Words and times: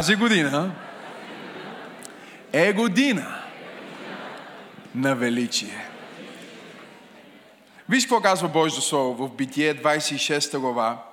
Тази 0.00 0.16
година 0.16 0.72
е 2.52 2.72
година 2.72 3.42
на 4.94 5.14
величие. 5.14 5.86
Виж 7.88 8.04
какво 8.04 8.20
казва 8.20 8.48
Божието 8.48 8.82
Слово 8.82 9.26
в 9.26 9.34
Битие 9.34 9.74
26 9.74 10.58
глава, 10.58 11.04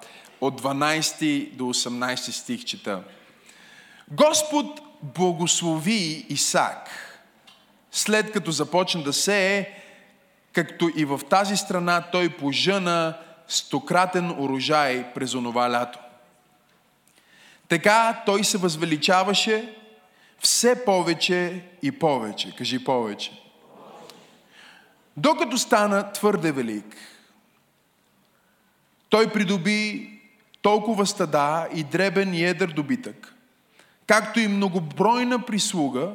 от 0.42 0.62
12 0.62 1.52
до 1.52 1.64
18 1.64 2.16
стих 2.16 2.66
чета. 2.66 3.04
Господ 4.12 4.82
благослови 5.02 6.26
Исак, 6.30 6.90
след 7.92 8.32
като 8.32 8.52
започна 8.52 9.04
да 9.04 9.14
сее, 9.14 9.70
както 10.54 10.90
и 10.96 11.06
в 11.06 11.22
тази 11.30 11.58
страна 11.58 12.02
той 12.12 12.30
пожъна 12.30 13.18
стократен 13.48 14.32
урожай 14.32 15.14
през 15.14 15.34
онова 15.34 15.72
лято. 15.72 16.00
Така 17.68 18.24
той 18.26 18.44
се 18.44 18.58
възвеличаваше 18.58 19.76
все 20.40 20.86
повече 20.86 21.64
и 21.82 21.92
повече. 21.92 22.56
Кажи 22.56 22.84
повече. 22.84 23.32
Докато 25.18 25.58
стана 25.58 26.12
твърде 26.12 26.52
велик, 26.52 26.96
той 29.10 29.34
придоби 29.34 30.12
толкова 30.62 31.06
стада 31.06 31.68
и 31.74 31.84
дребен 31.84 32.34
и 32.34 32.44
едър 32.44 32.68
добитък, 32.68 33.36
както 34.08 34.40
и 34.40 34.48
многобройна 34.48 35.46
прислуга, 35.46 36.14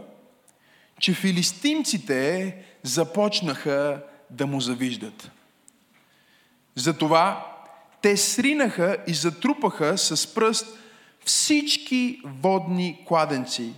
че 1.01 1.15
филистимците 1.15 2.57
започнаха 2.83 4.03
да 4.31 4.47
му 4.47 4.61
завиждат. 4.61 5.31
Затова 6.75 7.47
те 8.03 8.17
сринаха 8.17 8.97
и 9.07 9.15
затрупаха 9.15 9.99
с 9.99 10.35
пръст 10.35 10.79
всички 11.25 12.21
водни 12.25 13.05
кладенци, 13.07 13.73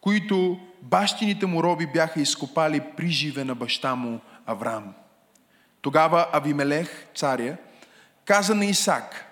които 0.00 0.60
бащините 0.82 1.46
му 1.46 1.62
роби 1.62 1.86
бяха 1.86 2.20
изкопали 2.20 2.80
при 2.96 3.08
живе 3.08 3.44
на 3.44 3.54
баща 3.54 3.94
му 3.94 4.20
Авраам. 4.46 4.94
Тогава 5.80 6.26
Авимелех, 6.32 7.06
царя, 7.14 7.56
каза 8.24 8.54
на 8.54 8.64
Исак, 8.64 9.26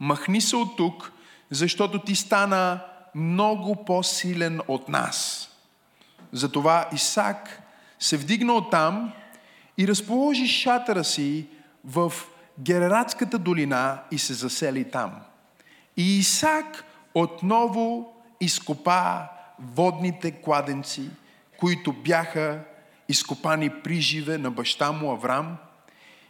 махни 0.00 0.40
се 0.40 0.56
от 0.56 0.76
тук, 0.76 1.12
защото 1.50 1.98
ти 1.98 2.14
стана 2.14 2.80
много 3.14 3.84
по-силен 3.84 4.60
от 4.68 4.88
нас. 4.88 5.48
Затова 6.32 6.88
Исак 6.92 7.62
се 7.98 8.16
вдигна 8.16 8.52
от 8.52 8.70
там 8.70 9.12
и 9.78 9.88
разположи 9.88 10.46
шатъра 10.46 11.04
си 11.04 11.46
в 11.84 12.12
Герератската 12.60 13.38
долина 13.38 13.98
и 14.10 14.18
се 14.18 14.34
засели 14.34 14.90
там. 14.90 15.12
И 15.96 16.18
Исак 16.18 16.84
отново 17.18 18.14
изкопа 18.40 19.28
водните 19.58 20.30
кладенци, 20.30 21.10
които 21.58 21.92
бяха 21.92 22.60
изкопани 23.08 23.70
при 23.82 24.00
живе 24.00 24.38
на 24.38 24.50
баща 24.50 24.92
му 24.92 25.12
Аврам 25.12 25.56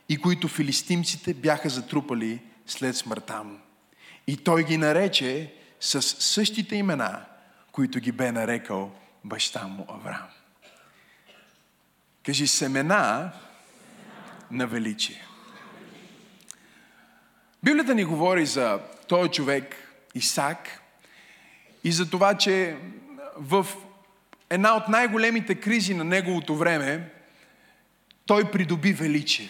и 0.08 0.16
които 0.18 0.48
филистимците 0.48 1.34
бяха 1.34 1.68
затрупали 1.68 2.42
след 2.66 2.96
смъртта 2.96 3.42
му. 3.44 3.58
И 4.26 4.36
той 4.36 4.64
ги 4.64 4.76
нарече 4.76 5.54
с 5.80 6.02
същите 6.02 6.76
имена, 6.76 7.24
които 7.72 8.00
ги 8.00 8.12
бе 8.12 8.32
нарекал 8.32 8.90
баща 9.24 9.66
му 9.66 9.86
Авраам. 9.88 10.28
Кажи 12.22 12.46
семена 12.46 13.32
на 14.50 14.66
величие. 14.66 15.22
Библията 17.62 17.94
ни 17.94 18.04
говори 18.04 18.46
за 18.46 18.80
този 19.08 19.30
човек, 19.30 19.86
Исак, 20.16 20.82
и 21.86 21.92
за 21.92 22.10
това, 22.10 22.34
че 22.34 22.76
в 23.36 23.66
една 24.50 24.76
от 24.76 24.88
най-големите 24.88 25.54
кризи 25.54 25.94
на 25.94 26.04
неговото 26.04 26.56
време, 26.56 27.10
той 28.26 28.50
придоби 28.50 28.92
величие. 28.92 29.48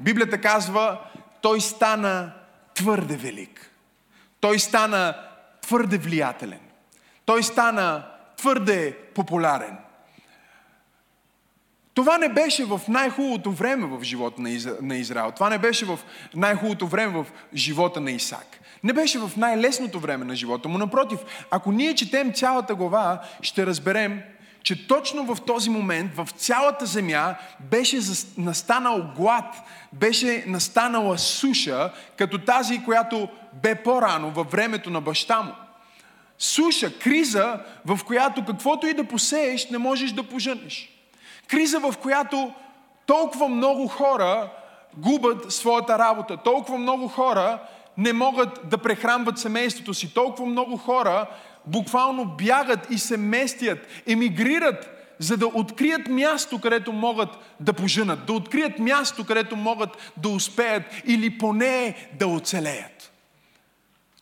Библията 0.00 0.40
казва, 0.40 1.00
той 1.42 1.60
стана 1.60 2.32
твърде 2.74 3.16
велик. 3.16 3.70
Той 4.40 4.58
стана 4.58 5.14
твърде 5.60 5.98
влиятелен. 5.98 6.60
Той 7.24 7.42
стана 7.42 8.06
твърде 8.36 8.96
популярен. 9.14 9.76
Това 11.94 12.18
не 12.18 12.28
беше 12.28 12.64
в 12.64 12.80
най-хубавото 12.88 13.52
време 13.52 13.86
в 13.86 14.02
живота 14.04 14.42
на 14.82 14.96
Израел. 14.96 15.32
Това 15.32 15.50
не 15.50 15.58
беше 15.58 15.86
в 15.86 15.98
най-хубавото 16.34 16.86
време 16.86 17.12
в 17.12 17.26
живота 17.54 18.00
на 18.00 18.10
Исак. 18.10 18.60
Не 18.86 18.92
беше 18.92 19.18
в 19.18 19.30
най-лесното 19.36 20.00
време 20.00 20.24
на 20.24 20.36
живота 20.36 20.68
му. 20.68 20.78
Напротив, 20.78 21.18
ако 21.50 21.72
ние 21.72 21.94
четем 21.94 22.32
цялата 22.32 22.74
глава, 22.74 23.20
ще 23.42 23.66
разберем, 23.66 24.22
че 24.62 24.88
точно 24.88 25.34
в 25.34 25.40
този 25.46 25.70
момент 25.70 26.16
в 26.16 26.28
цялата 26.36 26.86
земя 26.86 27.34
беше 27.60 27.98
настанал 28.38 29.02
глад, 29.16 29.54
беше 29.92 30.44
настанала 30.46 31.18
суша, 31.18 31.92
като 32.16 32.38
тази, 32.38 32.84
която 32.84 33.28
бе 33.52 33.74
по-рано 33.74 34.30
във 34.30 34.50
времето 34.50 34.90
на 34.90 35.00
баща 35.00 35.42
му. 35.42 35.52
Суша, 36.38 36.98
криза, 36.98 37.60
в 37.84 38.00
която 38.06 38.44
каквото 38.44 38.86
и 38.86 38.94
да 38.94 39.04
посееш, 39.04 39.70
не 39.70 39.78
можеш 39.78 40.12
да 40.12 40.22
поженеш. 40.22 40.88
Криза, 41.48 41.80
в 41.80 41.94
която 42.02 42.52
толкова 43.06 43.48
много 43.48 43.88
хора 43.88 44.50
губят 44.96 45.52
своята 45.52 45.98
работа, 45.98 46.36
толкова 46.36 46.78
много 46.78 47.08
хора 47.08 47.58
не 47.98 48.12
могат 48.12 48.60
да 48.64 48.78
прехранват 48.78 49.38
семейството 49.38 49.94
си. 49.94 50.14
Толкова 50.14 50.46
много 50.48 50.76
хора 50.76 51.26
буквално 51.66 52.24
бягат 52.24 52.90
и 52.90 52.98
се 52.98 53.16
местят, 53.16 53.78
емигрират, 54.06 54.92
за 55.18 55.36
да 55.36 55.46
открият 55.46 56.08
място, 56.08 56.60
където 56.60 56.92
могат 56.92 57.28
да 57.60 57.72
поженат, 57.72 58.26
да 58.26 58.32
открият 58.32 58.78
място, 58.78 59.24
където 59.24 59.56
могат 59.56 60.12
да 60.16 60.28
успеят 60.28 60.82
или 61.06 61.38
поне 61.38 62.08
да 62.18 62.26
оцелеят. 62.26 63.12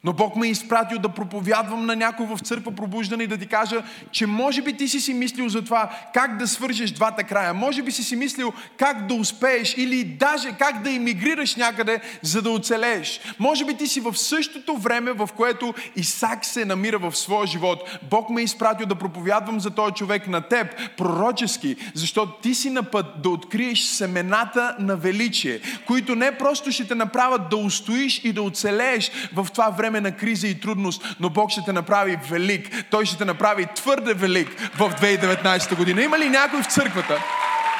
Но 0.04 0.12
Бог 0.12 0.36
ме 0.36 0.46
е 0.46 0.50
изпратил 0.50 0.98
да 0.98 1.08
проповядвам 1.08 1.86
на 1.86 1.96
някой 1.96 2.26
в 2.26 2.38
църква 2.38 2.72
пробуждане 2.72 3.24
и 3.24 3.26
да 3.26 3.38
ти 3.38 3.46
кажа, 3.46 3.82
че 4.10 4.26
може 4.26 4.62
би 4.62 4.76
ти 4.76 4.88
си 4.88 5.00
си 5.00 5.14
мислил 5.14 5.48
за 5.48 5.64
това 5.64 5.90
как 6.14 6.36
да 6.36 6.48
свържеш 6.48 6.90
двата 6.90 7.24
края. 7.24 7.54
Може 7.54 7.82
би 7.82 7.92
си 7.92 8.02
си 8.02 8.16
мислил 8.16 8.52
как 8.76 9.06
да 9.06 9.14
успееш 9.14 9.74
или 9.76 10.04
даже 10.04 10.52
как 10.58 10.82
да 10.82 10.90
емигрираш 10.90 11.56
някъде, 11.56 12.00
за 12.22 12.42
да 12.42 12.50
оцелееш. 12.50 13.20
Може 13.38 13.64
би 13.64 13.76
ти 13.76 13.86
си 13.86 14.00
в 14.00 14.16
същото 14.16 14.76
време, 14.76 15.12
в 15.12 15.28
което 15.36 15.74
Исак 15.96 16.44
се 16.44 16.64
намира 16.64 16.98
в 16.98 17.16
своя 17.16 17.46
живот. 17.46 17.98
Бог 18.10 18.30
ме 18.30 18.40
е 18.40 18.44
изпратил 18.44 18.86
да 18.86 18.94
проповядвам 18.94 19.60
за 19.60 19.70
този 19.70 19.94
човек 19.94 20.28
на 20.28 20.40
теб, 20.40 20.96
пророчески, 20.96 21.76
защото 21.94 22.32
ти 22.42 22.54
си 22.54 22.70
на 22.70 22.82
път 22.82 23.06
да 23.22 23.30
откриеш 23.30 23.80
семената 23.80 24.76
на 24.78 24.96
величие, 24.96 25.60
които 25.86 26.14
не 26.14 26.38
просто 26.38 26.72
ще 26.72 26.86
те 26.86 26.94
направят 26.94 27.48
да 27.50 27.56
устоиш 27.56 28.20
и 28.24 28.32
да 28.32 28.42
оцелееш 28.42 29.10
в 29.34 29.46
това 29.52 29.70
време, 29.70 29.93
време 29.94 30.10
на 30.10 30.16
криза 30.16 30.48
и 30.48 30.60
трудност, 30.60 31.16
но 31.20 31.30
Бог 31.30 31.50
ще 31.50 31.60
те 31.64 31.72
направи 31.72 32.18
велик. 32.30 32.84
Той 32.90 33.06
ще 33.06 33.18
те 33.18 33.24
направи 33.24 33.66
твърде 33.74 34.14
велик 34.14 34.48
в 34.78 34.90
2019 34.90 35.76
година. 35.76 36.02
Има 36.02 36.18
ли 36.18 36.28
някой 36.28 36.62
в 36.62 36.66
църквата, 36.66 37.22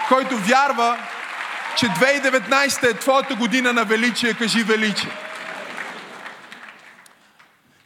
който 0.09 0.37
вярва, 0.37 0.97
че 1.77 1.87
2019 1.87 2.91
е 2.91 2.99
твоята 2.99 3.35
година 3.35 3.73
на 3.73 3.85
величие? 3.85 4.35
Кажи 4.35 4.63
величие. 4.63 5.11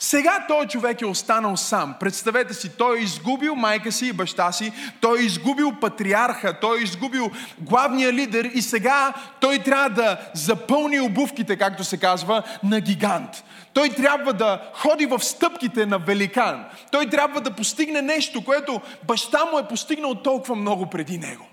Сега 0.00 0.44
той 0.48 0.66
човек 0.66 1.00
е 1.00 1.06
останал 1.06 1.56
сам. 1.56 1.94
Представете 2.00 2.54
си, 2.54 2.76
той 2.76 2.98
е 2.98 3.02
изгубил 3.02 3.54
майка 3.54 3.92
си 3.92 4.06
и 4.06 4.12
баща 4.12 4.52
си, 4.52 4.72
той 5.00 5.18
е 5.18 5.22
изгубил 5.22 5.72
патриарха, 5.80 6.60
той 6.60 6.78
е 6.78 6.82
изгубил 6.82 7.30
главния 7.58 8.12
лидер 8.12 8.50
и 8.54 8.62
сега 8.62 9.12
той 9.40 9.58
трябва 9.58 9.88
да 9.90 10.18
запълни 10.34 11.00
обувките, 11.00 11.56
както 11.56 11.84
се 11.84 11.96
казва, 11.96 12.42
на 12.62 12.80
гигант. 12.80 13.44
Той 13.72 13.88
трябва 13.88 14.32
да 14.32 14.70
ходи 14.74 15.06
в 15.06 15.20
стъпките 15.20 15.86
на 15.86 15.98
великан. 15.98 16.64
Той 16.92 17.06
трябва 17.06 17.40
да 17.40 17.50
постигне 17.50 18.02
нещо, 18.02 18.44
което 18.44 18.80
баща 19.06 19.44
му 19.44 19.58
е 19.58 19.68
постигнал 19.68 20.14
толкова 20.14 20.56
много 20.56 20.90
преди 20.90 21.18
него. 21.18 21.46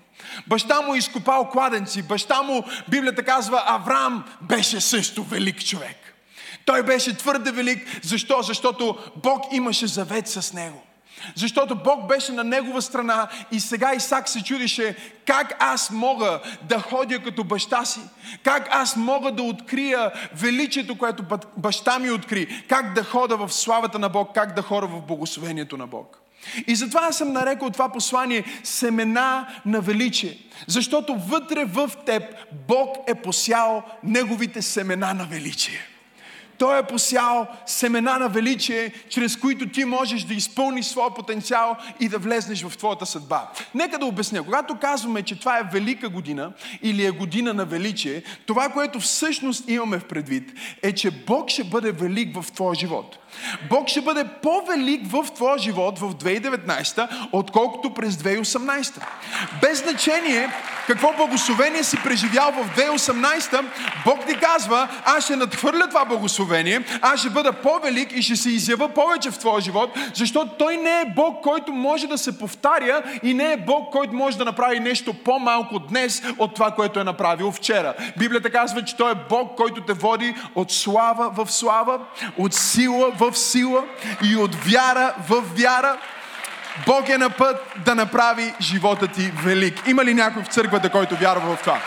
Баща 0.46 0.80
му 0.80 0.94
е 0.94 0.98
изкопал 0.98 1.50
кладенци. 1.50 2.02
Баща 2.02 2.42
му, 2.42 2.64
Библията 2.88 3.22
казва, 3.22 3.62
Авраам 3.66 4.24
беше 4.42 4.80
също 4.80 5.24
велик 5.24 5.64
човек. 5.64 6.05
Той 6.66 6.82
беше 6.82 7.16
твърде 7.16 7.50
велик. 7.50 8.00
Защо? 8.02 8.42
Защото 8.42 8.98
Бог 9.16 9.42
имаше 9.52 9.86
завет 9.86 10.28
с 10.28 10.52
него. 10.52 10.82
Защото 11.34 11.76
Бог 11.76 12.06
беше 12.06 12.32
на 12.32 12.44
негова 12.44 12.82
страна 12.82 13.28
и 13.52 13.60
сега 13.60 13.94
Исак 13.94 14.28
се 14.28 14.44
чудише 14.44 14.96
как 15.26 15.56
аз 15.58 15.90
мога 15.90 16.40
да 16.62 16.78
ходя 16.78 17.22
като 17.22 17.44
баща 17.44 17.84
си, 17.84 18.00
как 18.42 18.68
аз 18.70 18.96
мога 18.96 19.32
да 19.32 19.42
открия 19.42 20.12
величието, 20.34 20.98
което 20.98 21.24
баща 21.56 21.98
ми 21.98 22.10
откри, 22.10 22.64
как 22.68 22.94
да 22.94 23.04
хода 23.04 23.36
в 23.36 23.52
славата 23.52 23.98
на 23.98 24.08
Бог, 24.08 24.34
как 24.34 24.54
да 24.54 24.62
хода 24.62 24.86
в 24.86 25.00
благословението 25.00 25.76
на 25.76 25.86
Бог. 25.86 26.18
И 26.66 26.76
затова 26.76 27.00
аз 27.08 27.18
съм 27.18 27.32
нарекал 27.32 27.70
това 27.70 27.88
послание 27.88 28.44
семена 28.62 29.48
на 29.66 29.80
величие. 29.80 30.38
Защото 30.66 31.14
вътре 31.14 31.64
в 31.64 31.90
теб 32.06 32.22
Бог 32.68 32.96
е 33.06 33.14
посял 33.14 33.82
неговите 34.02 34.62
семена 34.62 35.14
на 35.14 35.24
величие. 35.24 35.95
Той 36.58 36.78
е 36.78 36.82
посял 36.82 37.46
семена 37.66 38.18
на 38.18 38.28
величие, 38.28 38.92
чрез 39.08 39.36
които 39.36 39.68
ти 39.68 39.84
можеш 39.84 40.22
да 40.22 40.34
изпълниш 40.34 40.86
своя 40.86 41.14
потенциал 41.14 41.76
и 42.00 42.08
да 42.08 42.18
влезнеш 42.18 42.62
в 42.62 42.76
твоята 42.76 43.06
съдба. 43.06 43.50
Нека 43.74 43.98
да 43.98 44.06
обясня. 44.06 44.42
Когато 44.42 44.78
казваме, 44.78 45.22
че 45.22 45.38
това 45.38 45.58
е 45.58 45.68
велика 45.72 46.08
година 46.08 46.52
или 46.82 47.06
е 47.06 47.10
година 47.10 47.54
на 47.54 47.64
величие, 47.64 48.22
това, 48.46 48.68
което 48.68 49.00
всъщност 49.00 49.68
имаме 49.68 49.98
в 49.98 50.04
предвид, 50.04 50.52
е, 50.82 50.92
че 50.92 51.10
Бог 51.10 51.50
ще 51.50 51.64
бъде 51.64 51.92
велик 51.92 52.40
в 52.40 52.52
твоя 52.52 52.74
живот. 52.74 53.18
Бог 53.70 53.88
ще 53.88 54.00
бъде 54.00 54.24
по-велик 54.42 55.00
в 55.06 55.26
твоя 55.34 55.58
живот 55.58 55.98
в 55.98 56.14
2019, 56.14 57.08
отколкото 57.32 57.90
през 57.90 58.14
2018. 58.14 59.02
Без 59.60 59.82
значение 59.82 60.48
какво 60.86 61.12
благословение 61.16 61.82
си 61.82 61.96
преживял 62.04 62.52
в 62.52 62.76
2018, 62.76 63.64
Бог 64.04 64.26
ти 64.26 64.36
казва, 64.36 64.88
аз 65.04 65.24
ще 65.24 65.36
надхвърля 65.36 65.88
това 65.88 66.04
благословение, 66.04 66.84
аз 67.02 67.20
ще 67.20 67.30
бъда 67.30 67.52
по-велик 67.52 68.12
и 68.12 68.22
ще 68.22 68.36
се 68.36 68.50
изява 68.50 68.88
повече 68.88 69.30
в 69.30 69.38
твоя 69.38 69.60
живот, 69.60 69.90
защото 70.14 70.50
Той 70.58 70.76
не 70.76 71.00
е 71.00 71.12
Бог, 71.16 71.42
който 71.42 71.72
може 71.72 72.06
да 72.06 72.18
се 72.18 72.38
повтаря 72.38 73.02
и 73.22 73.34
не 73.34 73.52
е 73.52 73.56
Бог, 73.56 73.92
който 73.92 74.14
може 74.14 74.38
да 74.38 74.44
направи 74.44 74.80
нещо 74.80 75.14
по-малко 75.24 75.78
днес 75.78 76.22
от 76.38 76.54
това, 76.54 76.70
което 76.70 77.00
е 77.00 77.04
направил 77.04 77.52
вчера. 77.52 77.94
Библията 78.18 78.50
казва, 78.50 78.84
че 78.84 78.96
Той 78.96 79.12
е 79.12 79.20
Бог, 79.28 79.56
който 79.56 79.80
те 79.80 79.92
води 79.92 80.34
от 80.54 80.72
слава 80.72 81.30
в 81.30 81.52
слава, 81.52 82.00
от 82.38 82.54
сила 82.54 83.10
в 83.10 83.25
в 83.30 83.38
сила 83.38 83.84
и 84.24 84.36
от 84.36 84.54
вяра 84.54 85.14
в 85.28 85.40
вяра. 85.40 85.98
Бог 86.86 87.08
е 87.08 87.18
на 87.18 87.30
път 87.30 87.56
да 87.84 87.94
направи 87.94 88.54
живота 88.60 89.08
ти 89.08 89.32
велик. 89.44 89.86
Има 89.86 90.04
ли 90.04 90.14
някой 90.14 90.42
в 90.42 90.48
църквата, 90.48 90.90
който 90.90 91.16
вярва 91.16 91.56
в 91.56 91.60
това? 91.60 91.80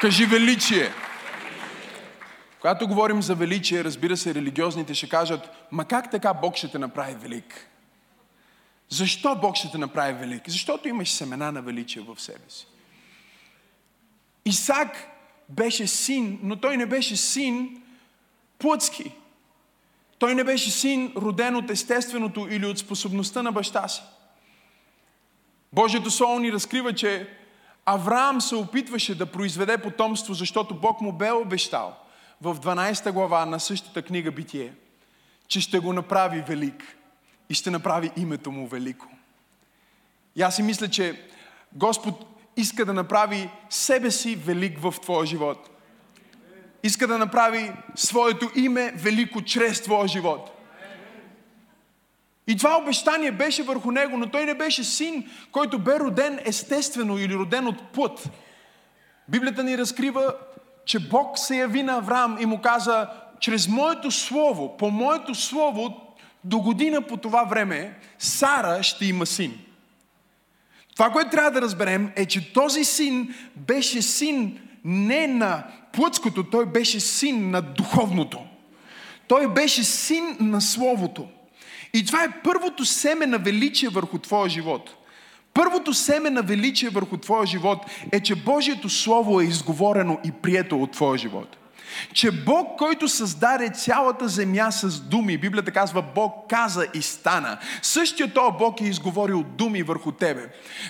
Кажи 0.00 0.26
величие. 0.26 0.92
Когато 2.60 2.88
говорим 2.88 3.22
за 3.22 3.34
величие, 3.34 3.84
разбира 3.84 4.16
се, 4.16 4.34
религиозните 4.34 4.94
ще 4.94 5.08
кажат, 5.08 5.50
ма 5.70 5.84
как 5.84 6.10
така 6.10 6.34
Бог 6.34 6.56
ще 6.56 6.70
те 6.70 6.78
направи 6.78 7.14
велик? 7.14 7.68
Защо 8.88 9.36
Бог 9.36 9.56
ще 9.56 9.70
те 9.70 9.78
направи 9.78 10.12
велик? 10.12 10.42
Защото 10.46 10.88
имаш 10.88 11.10
семена 11.10 11.52
на 11.52 11.62
величие 11.62 12.02
в 12.02 12.20
себе 12.20 12.44
си. 12.48 12.66
Исак 14.44 15.11
беше 15.48 15.86
син, 15.86 16.38
но 16.42 16.56
той 16.56 16.76
не 16.76 16.86
беше 16.86 17.16
син 17.16 17.82
плътски. 18.58 19.12
Той 20.18 20.34
не 20.34 20.44
беше 20.44 20.70
син 20.70 21.12
роден 21.16 21.56
от 21.56 21.70
естественото 21.70 22.48
или 22.50 22.66
от 22.66 22.78
способността 22.78 23.42
на 23.42 23.52
баща 23.52 23.88
си. 23.88 24.02
Божието 25.72 26.10
Слово 26.10 26.38
ни 26.38 26.52
разкрива, 26.52 26.94
че 26.94 27.28
Авраам 27.86 28.40
се 28.40 28.56
опитваше 28.56 29.18
да 29.18 29.26
произведе 29.26 29.78
потомство, 29.78 30.34
защото 30.34 30.74
Бог 30.74 31.00
му 31.00 31.12
бе 31.12 31.30
обещал 31.30 31.96
в 32.40 32.56
12 32.56 33.12
глава 33.12 33.46
на 33.46 33.60
същата 33.60 34.02
книга 34.02 34.32
Битие, 34.32 34.72
че 35.48 35.60
ще 35.60 35.78
го 35.78 35.92
направи 35.92 36.40
велик 36.40 36.96
и 37.48 37.54
ще 37.54 37.70
направи 37.70 38.10
името 38.16 38.50
му 38.50 38.66
велико. 38.66 39.06
И 40.36 40.42
аз 40.42 40.56
си 40.56 40.62
мисля, 40.62 40.88
че 40.88 41.28
Господ 41.72 42.31
иска 42.56 42.84
да 42.84 42.92
направи 42.92 43.50
себе 43.70 44.10
си 44.10 44.36
велик 44.36 44.78
в 44.78 44.94
твоя 45.02 45.26
живот. 45.26 45.70
Иска 46.82 47.06
да 47.06 47.18
направи 47.18 47.72
своето 47.94 48.50
име 48.54 48.92
велико 48.96 49.42
чрез 49.42 49.82
твоя 49.82 50.08
живот. 50.08 50.50
И 52.46 52.56
това 52.56 52.78
обещание 52.78 53.32
беше 53.32 53.62
върху 53.62 53.90
него, 53.90 54.16
но 54.16 54.30
той 54.30 54.44
не 54.44 54.54
беше 54.54 54.84
син, 54.84 55.30
който 55.52 55.78
бе 55.78 55.98
роден 55.98 56.40
естествено 56.44 57.18
или 57.18 57.34
роден 57.34 57.66
от 57.66 57.92
път. 57.92 58.30
Библията 59.28 59.64
ни 59.64 59.78
разкрива, 59.78 60.34
че 60.84 61.08
Бог 61.08 61.38
се 61.38 61.56
яви 61.56 61.82
на 61.82 61.92
Авраам 61.92 62.36
и 62.40 62.46
му 62.46 62.60
каза, 62.60 63.08
чрез 63.40 63.68
моето 63.68 64.10
слово, 64.10 64.76
по 64.76 64.90
моето 64.90 65.34
слово, 65.34 66.14
до 66.44 66.60
година 66.60 67.02
по 67.02 67.16
това 67.16 67.44
време, 67.44 67.98
Сара 68.18 68.82
ще 68.82 69.06
има 69.06 69.26
син. 69.26 69.71
Това, 70.96 71.10
което 71.10 71.30
трябва 71.30 71.50
да 71.50 71.62
разберем 71.62 72.10
е, 72.16 72.26
че 72.26 72.52
този 72.52 72.84
син 72.84 73.34
беше 73.56 74.02
син 74.02 74.58
не 74.84 75.26
на 75.26 75.62
плътското, 75.92 76.44
той 76.44 76.66
беше 76.66 77.00
син 77.00 77.50
на 77.50 77.62
духовното. 77.62 78.38
Той 79.28 79.48
беше 79.48 79.84
син 79.84 80.36
на 80.40 80.60
Словото. 80.60 81.28
И 81.94 82.04
това 82.04 82.24
е 82.24 82.40
първото 82.44 82.84
семе 82.84 83.26
на 83.26 83.38
величие 83.38 83.88
върху 83.88 84.18
твоя 84.18 84.48
живот. 84.48 84.94
Първото 85.54 85.94
семе 85.94 86.30
на 86.30 86.42
величие 86.42 86.88
върху 86.88 87.16
твоя 87.16 87.46
живот 87.46 87.78
е, 88.12 88.20
че 88.20 88.34
Божието 88.34 88.88
Слово 88.88 89.40
е 89.40 89.44
изговорено 89.44 90.18
и 90.24 90.32
прието 90.32 90.82
от 90.82 90.92
твоя 90.92 91.18
живот. 91.18 91.56
Че 92.12 92.30
Бог, 92.30 92.78
който 92.78 93.08
създаде 93.08 93.70
цялата 93.70 94.28
земя 94.28 94.70
с 94.70 95.00
думи, 95.00 95.38
Библията 95.38 95.70
казва 95.70 96.02
Бог 96.14 96.34
каза 96.50 96.86
и 96.94 97.02
стана. 97.02 97.58
Същия 97.82 98.32
този 98.32 98.56
Бог 98.58 98.80
е 98.80 98.84
изговорил 98.84 99.42
думи 99.42 99.82
върху 99.82 100.12
тебе. 100.12 100.48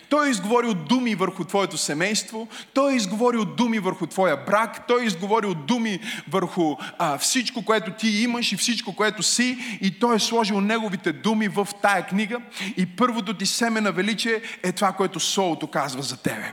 Той 0.08 0.26
е 0.26 0.30
изговорил 0.30 0.74
думи 0.74 1.14
върху 1.14 1.44
твоето 1.44 1.78
семейство, 1.78 2.48
Той 2.74 2.92
е 2.92 2.96
изговорил 2.96 3.44
думи 3.44 3.78
върху 3.78 4.06
твоя 4.06 4.36
брак, 4.36 4.86
Той 4.86 5.02
е 5.02 5.06
изговорил 5.06 5.54
думи 5.54 6.00
върху 6.28 6.76
а, 6.98 7.18
всичко, 7.18 7.64
което 7.64 7.90
ти 7.90 8.08
имаш 8.08 8.52
и 8.52 8.56
всичко, 8.56 8.96
което 8.96 9.22
си 9.22 9.78
и 9.80 9.98
Той 9.98 10.16
е 10.16 10.18
сложил 10.18 10.60
Неговите 10.60 11.12
думи 11.12 11.48
в 11.48 11.68
тая 11.82 12.06
книга 12.06 12.40
и 12.76 12.86
първото 12.86 13.34
ти 13.34 13.46
семе 13.46 13.80
на 13.80 13.92
величие 13.92 14.42
е 14.62 14.72
това, 14.72 14.92
което 14.92 15.20
Солото 15.20 15.66
казва 15.66 16.02
за 16.02 16.16
тебе. 16.16 16.52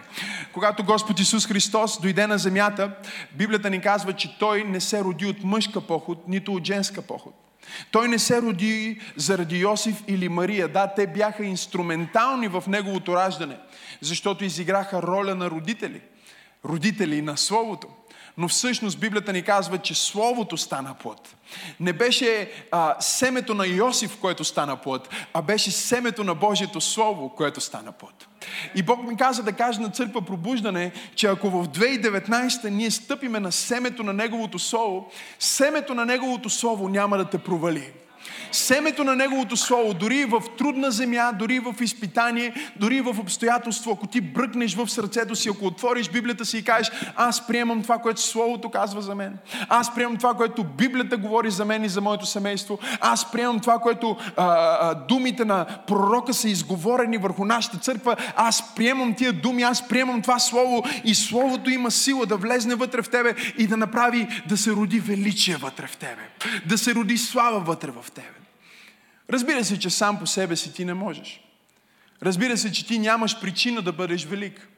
Когато 0.54 0.84
Господ 0.84 1.20
Исус 1.20 1.48
Христос 1.48 2.02
дойде 2.02 2.28
на 2.28 2.38
земята, 2.38 2.92
Библията 3.32 3.70
ни 3.70 3.82
казва, 3.82 4.14
че 4.14 4.38
той 4.40 4.64
не 4.64 4.80
се 4.80 5.04
роди 5.04 5.26
от 5.26 5.44
мъжка 5.44 5.82
поход, 5.82 6.28
нито 6.28 6.54
от 6.54 6.66
женска 6.66 7.02
поход. 7.02 7.34
Той 7.92 8.08
не 8.08 8.20
се 8.20 8.42
роди 8.42 9.02
заради 9.16 9.60
Йосиф 9.60 10.04
или 10.08 10.30
Мария. 10.30 10.68
Да, 10.68 10.94
те 10.96 11.08
бяха 11.08 11.46
инструментални 11.46 12.48
в 12.48 12.64
неговото 12.68 13.16
раждане, 13.16 13.58
защото 14.02 14.46
изиграха 14.46 15.02
роля 15.02 15.36
на 15.36 15.50
родители. 15.50 16.02
Родители 16.66 17.22
на 17.22 17.38
Словото. 17.38 17.88
Но 18.38 18.48
всъщност 18.48 19.00
Библията 19.00 19.34
ни 19.34 19.42
казва, 19.42 19.78
че 19.78 19.96
Словото 19.96 20.58
стана 20.58 20.94
плът. 20.94 21.36
Не 21.80 21.94
беше 21.94 22.52
а, 22.72 22.96
семето 23.00 23.54
на 23.54 23.68
Йосиф, 23.68 24.18
което 24.18 24.44
стана 24.44 24.76
плът, 24.76 25.10
а 25.34 25.42
беше 25.42 25.72
семето 25.72 26.24
на 26.24 26.36
Божието 26.36 26.82
Слово, 26.82 27.30
което 27.30 27.62
стана 27.62 27.92
плът. 27.92 28.29
И 28.76 28.84
Бог 28.84 29.08
ми 29.08 29.18
каза 29.18 29.44
да 29.44 29.54
каже 29.54 29.82
на 29.82 29.90
църква 29.90 30.22
пробуждане, 30.22 30.92
че 31.16 31.28
ако 31.28 31.50
в 31.50 31.68
2019 31.68 32.70
ние 32.70 32.92
стъпиме 32.92 33.40
на 33.40 33.52
семето 33.52 34.04
на 34.04 34.14
Неговото 34.14 34.60
Слово, 34.60 35.12
семето 35.40 35.94
на 35.94 36.06
Неговото 36.06 36.50
Слово 36.50 36.90
няма 36.90 37.18
да 37.18 37.26
те 37.26 37.38
провали 37.38 37.92
семето 38.52 39.04
на 39.04 39.16
Неговото 39.16 39.58
Слово, 39.58 39.94
дори 39.94 40.26
в 40.26 40.44
трудна 40.58 40.92
земя, 40.92 41.32
дори 41.32 41.60
в 41.60 41.76
изпитание, 41.82 42.54
дори 42.76 43.02
в 43.02 43.20
обстоятелство, 43.20 43.92
ако 43.92 44.08
ти 44.08 44.22
бръкнеш 44.22 44.76
в 44.76 44.88
сърцето 44.88 45.36
си, 45.36 45.50
ако 45.50 45.66
отвориш 45.66 46.10
Библията 46.10 46.46
си 46.46 46.58
и 46.58 46.64
кажеш, 46.64 46.92
аз 47.16 47.48
приемам 47.48 47.84
това, 47.84 47.98
което 47.98 48.22
Словото 48.22 48.70
казва 48.70 49.02
за 49.02 49.16
мен, 49.16 49.38
аз 49.70 49.96
приемам 49.96 50.18
това, 50.18 50.34
което 50.34 50.64
Библията 50.64 51.18
говори 51.18 51.52
за 51.52 51.66
мен 51.66 51.84
и 51.84 51.90
за 51.90 52.02
моето 52.02 52.26
семейство, 52.26 52.80
аз 53.02 53.32
приемам 53.32 53.60
това, 53.60 53.80
което 53.80 54.18
а, 54.38 54.46
а, 54.46 54.94
думите 54.94 55.46
на 55.46 55.66
пророка 55.88 56.34
са 56.34 56.50
изговорени 56.50 57.18
върху 57.18 57.46
нашата 57.46 57.78
църква, 57.78 58.16
аз 58.36 58.76
приемам 58.76 59.14
тия 59.14 59.34
думи, 59.34 59.64
аз 59.64 59.88
приемам 59.88 60.22
това 60.22 60.40
Слово 60.40 60.84
и 61.04 61.16
Словото 61.16 61.70
има 61.70 61.92
сила 61.92 62.26
да 62.26 62.38
влезне 62.38 62.76
вътре 62.76 63.02
в 63.02 63.10
тебе 63.10 63.36
и 63.58 63.68
да 63.68 63.78
направи 63.78 64.28
да 64.48 64.58
се 64.58 64.72
роди 64.72 65.00
величие 65.00 65.56
вътре 65.56 65.88
в 65.88 65.98
тебе, 65.98 66.22
да 66.66 66.78
се 66.78 66.96
роди 66.96 67.18
слава 67.18 67.60
вътре 67.60 67.92
в 67.92 68.12
тебе. 68.12 68.19
Разбира 69.30 69.66
се, 69.66 69.80
че 69.80 69.90
сам 69.90 70.20
по 70.20 70.28
себе 70.28 70.56
си 70.56 70.74
ти 70.74 70.86
не 70.86 70.94
можеш. 70.94 71.42
Разбира 72.24 72.58
се, 72.58 72.72
че 72.72 72.88
ти 72.88 73.00
нямаш 73.00 73.42
причина 73.42 73.82
да 73.82 73.92
бъдеш 73.92 74.26
велик. 74.26 74.70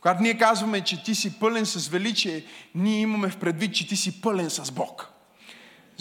Когато 0.00 0.22
ние 0.22 0.38
казваме, 0.38 0.80
че 0.80 1.02
ти 1.02 1.14
си 1.14 1.38
пълен 1.38 1.66
с 1.66 1.88
величие, 1.88 2.44
ние 2.74 3.00
имаме 3.00 3.30
в 3.30 3.36
предвид, 3.36 3.74
че 3.74 3.88
ти 3.88 3.96
си 3.96 4.20
пълен 4.20 4.50
с 4.50 4.72
Бог. 4.72 5.11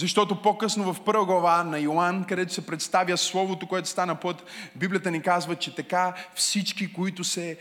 Защото 0.02 0.42
по-късно 0.42 0.94
в 0.94 1.02
първа 1.02 1.26
глава 1.26 1.64
на 1.64 1.80
Йоанн, 1.80 2.24
където 2.24 2.54
се 2.54 2.66
представя 2.66 3.18
Словото, 3.18 3.68
което 3.68 3.90
стана 3.90 4.16
път, 4.16 4.44
Библията 4.76 5.12
ни 5.12 5.22
казва, 5.22 5.56
че 5.56 5.76
така 5.76 6.14
всички, 6.36 6.94
които 6.94 7.24
се 7.24 7.58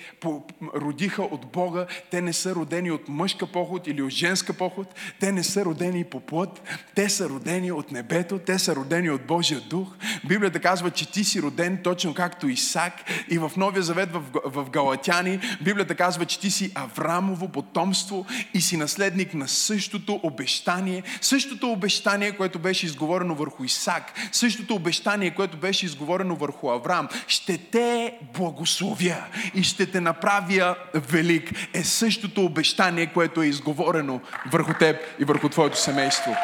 родиха 0.75 1.23
от 1.23 1.47
Бога, 1.47 1.87
те 2.11 2.21
не 2.21 2.33
са 2.33 2.55
родени 2.55 2.91
от 2.91 3.09
мъжка 3.09 3.47
поход 3.47 3.87
или 3.87 4.03
от 4.03 4.11
женска 4.11 4.53
поход, 4.53 4.95
те 5.21 5.33
не 5.33 5.43
са 5.43 5.65
родени 5.65 6.05
по 6.05 6.21
плът, 6.21 6.63
те 6.95 7.09
са 7.09 7.29
родени 7.29 7.73
от 7.73 7.93
небето, 7.93 8.39
те 8.39 8.59
са 8.59 8.77
родени 8.77 9.11
от 9.11 9.27
Божия 9.27 9.61
дух. 9.61 9.89
Библията 10.25 10.61
казва, 10.61 10.91
че 10.91 11.13
ти 11.13 11.25
си 11.25 11.43
роден 11.43 11.81
точно 11.85 12.15
както 12.15 12.49
Исак 12.49 12.93
и 13.29 13.39
в 13.39 13.53
Новия 13.57 13.83
Завет 13.83 14.13
в, 14.13 14.23
в 14.45 14.71
Галатяни, 14.71 15.41
Библията 15.61 15.95
казва, 15.95 16.27
че 16.27 16.41
ти 16.41 16.51
си 16.51 16.73
Аврамово 16.75 17.49
потомство 17.49 18.27
и 18.55 18.61
си 18.61 18.77
наследник 18.77 19.35
на 19.35 19.49
същото 19.49 20.21
обещание, 20.23 21.03
същото 21.21 21.73
обещание, 21.73 22.30
обещание, 22.31 22.37
което 22.37 22.59
беше 22.59 22.87
изговорено 22.87 23.35
върху 23.35 23.65
Исак, 23.65 24.13
същото 24.33 24.75
обещание, 24.75 25.31
което 25.31 25.57
беше 25.57 25.87
изговорено 25.87 26.37
върху 26.37 26.71
Авраам, 26.71 27.09
ще 27.27 27.59
те 27.59 28.19
благословя 28.35 29.27
и 29.55 29.63
ще 29.63 29.87
те 29.87 30.01
направя 30.01 30.77
велик, 30.95 31.51
е 31.75 31.85
същото 31.85 32.45
обещание, 32.45 33.07
което 33.07 33.43
е 33.43 33.47
изговорено 33.47 34.21
върху 34.53 34.75
теб 34.75 34.97
и 35.19 35.25
върху 35.25 35.49
твоето 35.49 35.79
семейство. 35.79 36.37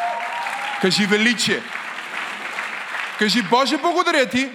Кажи 0.81 1.07
величие. 1.07 1.63
Кажи, 3.19 3.43
Боже, 3.51 3.77
благодаря 3.79 4.27
ти, 4.27 4.49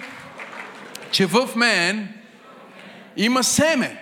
че 1.10 1.26
в 1.26 1.48
мен 1.56 2.08
има 3.16 3.44
семе. 3.44 3.96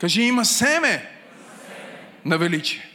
Кажи, 0.00 0.22
има 0.22 0.44
семе 0.44 1.10
на 2.24 2.38
величие. 2.38 2.93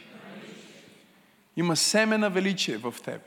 Има 1.60 1.76
семе 1.76 2.18
на 2.18 2.30
величие 2.30 2.76
в 2.76 2.94
теб. 3.04 3.20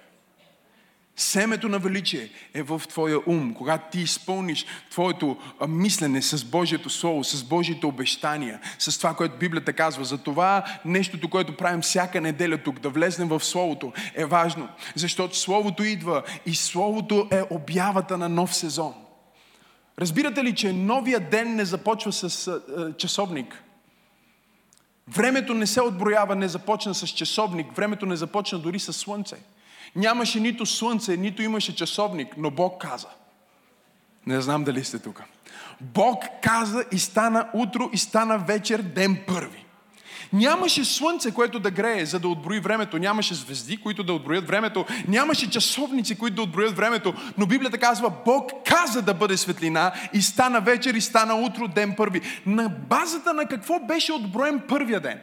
Семето 1.16 1.70
на 1.70 1.80
величие 1.80 2.30
е 2.54 2.64
в 2.64 2.82
твоя 2.90 3.20
ум, 3.26 3.54
когато 3.54 3.92
ти 3.92 4.00
изпълниш 4.00 4.66
твоето 4.92 5.38
мислене 5.68 6.22
с 6.22 6.46
Божието 6.46 6.90
Слово, 6.90 7.24
с 7.24 7.44
Божиите 7.44 7.86
обещания, 7.86 8.60
с 8.80 8.98
това, 8.98 9.14
което 9.14 9.38
Библията 9.38 9.74
казва. 9.74 10.06
За 10.06 10.18
това 10.18 10.64
нещото, 10.86 11.30
което 11.30 11.58
правим 11.58 11.82
всяка 11.82 12.22
неделя 12.22 12.58
тук, 12.58 12.80
да 12.80 12.90
влезнем 12.90 13.28
в 13.28 13.44
Словото, 13.44 13.94
е 14.16 14.26
важно. 14.26 14.70
Защото 14.96 15.38
Словото 15.38 15.84
идва 15.84 16.24
и 16.46 16.56
Словото 16.56 17.28
е 17.32 17.42
обявата 17.50 18.18
на 18.18 18.30
нов 18.30 18.56
сезон. 18.56 18.94
Разбирате 20.00 20.44
ли, 20.44 20.56
че 20.56 20.74
новия 20.74 21.20
ден 21.20 21.56
не 21.56 21.66
започва 21.66 22.12
с 22.14 22.62
часовник? 22.98 23.64
Времето 25.08 25.54
не 25.54 25.68
се 25.68 25.82
отброява, 25.82 26.36
не 26.36 26.48
започна 26.48 26.94
с 26.94 27.08
часовник, 27.08 27.76
времето 27.76 28.06
не 28.06 28.16
започна 28.16 28.60
дори 28.60 28.80
с 28.80 28.94
слънце. 28.94 29.36
Нямаше 29.96 30.40
нито 30.40 30.66
слънце, 30.66 31.18
нито 31.18 31.42
имаше 31.42 31.76
часовник, 31.76 32.38
но 32.38 32.52
Бог 32.52 32.82
каза. 32.82 33.08
Не 34.28 34.42
знам 34.42 34.64
дали 34.64 34.84
сте 34.84 35.00
тук. 35.00 35.24
Бог 35.82 36.24
каза 36.44 36.86
и 36.92 37.00
стана 37.00 37.50
утро 37.54 37.90
и 37.94 37.98
стана 37.98 38.38
вечер, 38.38 38.82
ден 38.82 39.24
първи. 39.28 39.63
Нямаше 40.34 40.86
слънце, 40.86 41.32
което 41.32 41.60
да 41.60 41.72
грее, 41.72 42.06
за 42.06 42.20
да 42.20 42.28
отброи 42.28 42.60
времето. 42.60 42.98
Нямаше 42.98 43.34
звезди, 43.34 43.78
които 43.78 44.04
да 44.04 44.14
отброят 44.14 44.48
времето. 44.48 44.86
Нямаше 45.08 45.50
часовници, 45.50 46.16
които 46.16 46.36
да 46.36 46.42
отброят 46.42 46.76
времето. 46.76 47.14
Но 47.38 47.46
Библията 47.46 47.78
казва, 47.78 48.12
Бог 48.26 48.52
каза 48.66 49.02
да 49.02 49.14
бъде 49.14 49.38
светлина 49.38 49.92
и 50.14 50.22
стана 50.22 50.62
вечер 50.62 50.94
и 50.94 51.02
стана 51.02 51.36
утро, 51.36 51.68
ден 51.68 51.94
първи. 51.98 52.22
На 52.46 52.70
базата 52.70 53.34
на 53.34 53.46
какво 53.46 53.80
беше 53.80 54.14
отброен 54.14 54.62
първия 54.68 55.00
ден? 55.00 55.20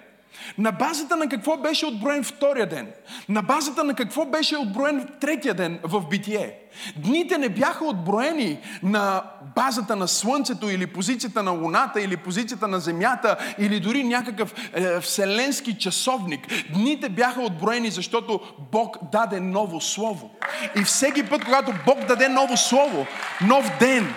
На 0.59 0.73
базата 0.73 1.17
на 1.17 1.29
какво 1.29 1.57
беше 1.57 1.87
отброен 1.87 2.25
втория 2.25 2.69
ден? 2.69 2.89
На 3.29 3.43
базата 3.43 3.85
на 3.85 3.95
какво 3.95 4.25
беше 4.25 4.57
отброен 4.57 5.09
третия 5.21 5.55
ден 5.55 5.79
в 5.83 6.09
битие? 6.09 6.55
Дните 6.97 7.39
не 7.39 7.49
бяха 7.49 7.85
отброени 7.85 8.59
на 8.83 9.23
базата 9.57 9.97
на 9.97 10.09
Слънцето 10.09 10.71
или 10.71 10.87
позицията 10.87 11.43
на 11.43 11.51
Луната 11.51 12.01
или 12.01 12.17
позицията 12.17 12.69
на 12.69 12.81
Земята 12.81 13.37
или 13.59 13.81
дори 13.81 14.05
някакъв 14.05 14.55
е, 14.75 15.01
вселенски 15.01 15.79
часовник. 15.79 16.41
Дните 16.75 17.09
бяха 17.09 17.41
отброени, 17.41 17.91
защото 17.91 18.41
Бог 18.73 18.97
даде 19.13 19.41
ново 19.41 19.81
Слово. 19.81 20.31
И 20.77 20.83
всеки 20.83 21.29
път, 21.29 21.45
когато 21.45 21.73
Бог 21.87 21.99
даде 22.05 22.29
ново 22.29 22.57
Слово, 22.57 23.07
нов 23.41 23.73
ден, 23.79 24.15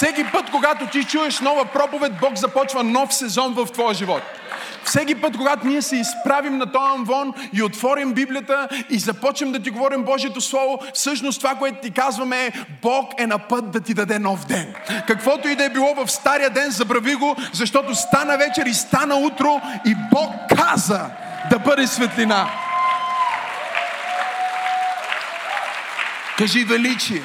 всеки 0.00 0.24
път, 0.24 0.50
когато 0.50 0.86
ти 0.86 1.04
чуеш 1.04 1.40
нова 1.40 1.64
проповед, 1.64 2.12
Бог 2.20 2.36
започва 2.36 2.84
нов 2.84 3.14
сезон 3.14 3.54
в 3.54 3.66
твоя 3.72 3.94
живот. 3.94 4.22
Всеки 4.84 5.14
път, 5.14 5.36
когато 5.36 5.66
ние 5.66 5.82
се 5.82 5.96
изправим 5.96 6.58
на 6.58 6.72
този 6.72 6.94
амвон 6.94 7.34
и 7.52 7.62
отворим 7.62 8.12
Библията 8.12 8.68
и 8.90 8.98
започнем 8.98 9.52
да 9.52 9.62
ти 9.62 9.70
говорим 9.70 10.04
Божието 10.04 10.40
Слово, 10.40 10.78
всъщност 10.94 11.40
това, 11.40 11.54
което 11.54 11.80
ти 11.82 11.90
казваме 11.90 12.46
е 12.46 12.52
Бог 12.82 13.12
е 13.18 13.26
на 13.26 13.38
път 13.38 13.70
да 13.70 13.80
ти 13.80 13.94
даде 13.94 14.18
нов 14.18 14.46
ден. 14.46 14.74
Каквото 15.06 15.48
и 15.48 15.56
да 15.56 15.64
е 15.64 15.70
било 15.70 15.94
в 15.94 16.10
стария 16.10 16.50
ден, 16.50 16.70
забрави 16.70 17.14
го, 17.14 17.36
защото 17.52 17.94
стана 17.94 18.36
вечер 18.36 18.66
и 18.66 18.74
стана 18.74 19.14
утро 19.14 19.60
и 19.86 19.94
Бог 20.12 20.32
каза 20.56 21.06
да 21.50 21.58
бъде 21.58 21.86
светлина. 21.86 22.50
Кажи 26.38 26.64
величие. 26.64 27.22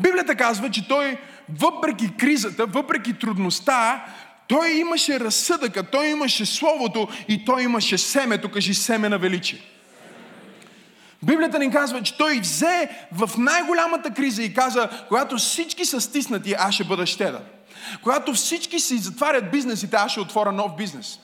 Библията 0.00 0.34
казва, 0.34 0.70
че 0.70 0.88
той, 0.88 1.18
въпреки 1.58 2.16
кризата, 2.16 2.66
въпреки 2.66 3.18
трудността, 3.18 4.04
той 4.48 4.70
имаше 4.70 5.20
разсъдъка, 5.20 5.82
той 5.82 6.08
имаше 6.08 6.46
Словото 6.46 7.08
и 7.28 7.44
той 7.44 7.62
имаше 7.62 7.98
семето, 7.98 8.50
кажи 8.50 8.74
семе 8.74 9.08
на 9.08 9.18
величие. 9.18 9.58
Библията 11.22 11.58
ни 11.58 11.70
казва, 11.70 12.02
че 12.02 12.16
той 12.16 12.40
взе 12.40 12.88
в 13.12 13.30
най-голямата 13.38 14.10
криза 14.10 14.42
и 14.42 14.54
каза, 14.54 14.88
когато 15.08 15.36
всички 15.36 15.84
са 15.84 16.00
стиснати, 16.00 16.54
аз 16.58 16.74
ще 16.74 16.84
бъда 16.84 17.06
щедър. 17.06 17.40
Когато 18.02 18.32
всички 18.34 18.80
си 18.80 18.98
затварят 18.98 19.50
бизнесите, 19.50 19.96
аз 19.96 20.10
ще 20.12 20.20
отворя 20.20 20.52
нов 20.52 20.76
бизнес. 20.76 21.18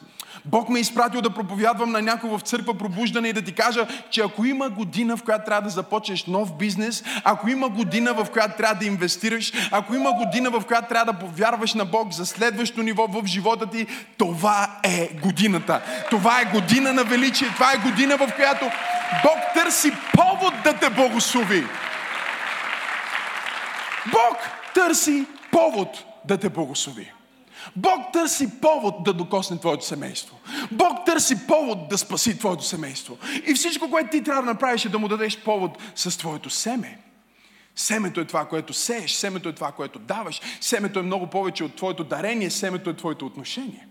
Бог 0.46 0.68
ме 0.68 0.78
е 0.78 0.80
изпратил 0.80 1.20
да 1.20 1.30
проповядвам 1.30 1.92
на 1.92 2.02
някой 2.02 2.30
в 2.30 2.40
църква 2.40 2.74
пробуждане 2.74 3.28
и 3.28 3.32
да 3.32 3.42
ти 3.42 3.52
кажа, 3.52 3.86
че 4.10 4.20
ако 4.20 4.44
има 4.44 4.68
година, 4.68 5.16
в 5.16 5.22
която 5.22 5.44
трябва 5.44 5.62
да 5.62 5.70
започнеш 5.70 6.24
нов 6.24 6.56
бизнес, 6.56 7.04
ако 7.24 7.48
има 7.48 7.68
година, 7.68 8.14
в 8.14 8.26
която 8.32 8.56
трябва 8.56 8.74
да 8.74 8.84
инвестираш, 8.84 9.52
ако 9.70 9.94
има 9.94 10.12
година, 10.12 10.50
в 10.50 10.64
която 10.66 10.88
трябва 10.88 11.12
да 11.12 11.18
повярваш 11.18 11.74
на 11.74 11.84
Бог 11.84 12.12
за 12.12 12.26
следващо 12.26 12.82
ниво 12.82 13.06
в 13.06 13.26
живота 13.26 13.66
ти, 13.66 13.86
това 14.18 14.80
е 14.82 15.08
годината. 15.22 15.80
Това 16.10 16.40
е 16.40 16.44
година 16.44 16.92
на 16.92 17.04
величие. 17.04 17.48
Това 17.48 17.72
е 17.72 17.90
година, 17.90 18.16
в 18.16 18.32
която 18.36 18.64
Бог 19.24 19.38
търси 19.54 19.92
повод 20.16 20.54
да 20.64 20.72
те 20.72 20.90
благослови. 20.90 21.66
Бог 24.12 24.38
търси 24.74 25.26
повод 25.50 26.04
да 26.24 26.38
те 26.38 26.48
благослови. 26.48 27.12
Бог 27.76 28.12
търси 28.12 28.60
повод 28.60 29.04
да 29.04 29.12
докосне 29.12 29.58
твоето 29.58 29.86
семейство. 29.86 30.40
Бог 30.72 31.04
търси 31.06 31.46
повод 31.46 31.88
да 31.88 31.98
спаси 31.98 32.38
твоето 32.38 32.64
семейство. 32.64 33.18
И 33.46 33.54
всичко, 33.54 33.90
което 33.90 34.10
ти 34.10 34.22
трябва 34.22 34.42
да 34.42 34.50
направиш 34.50 34.84
е 34.84 34.88
да 34.88 34.98
му 34.98 35.08
дадеш 35.08 35.38
повод 35.38 35.78
с 35.94 36.18
твоето 36.18 36.50
семе. 36.50 36.98
Семето 37.76 38.20
е 38.20 38.24
това, 38.24 38.44
което 38.44 38.72
сееш, 38.72 39.12
семето 39.12 39.48
е 39.48 39.52
това, 39.52 39.72
което 39.72 39.98
даваш, 39.98 40.40
семето 40.60 40.98
е 40.98 41.02
много 41.02 41.26
повече 41.26 41.64
от 41.64 41.76
твоето 41.76 42.04
дарение, 42.04 42.50
семето 42.50 42.90
е 42.90 42.96
твоето 42.96 43.26
отношение. 43.26 43.88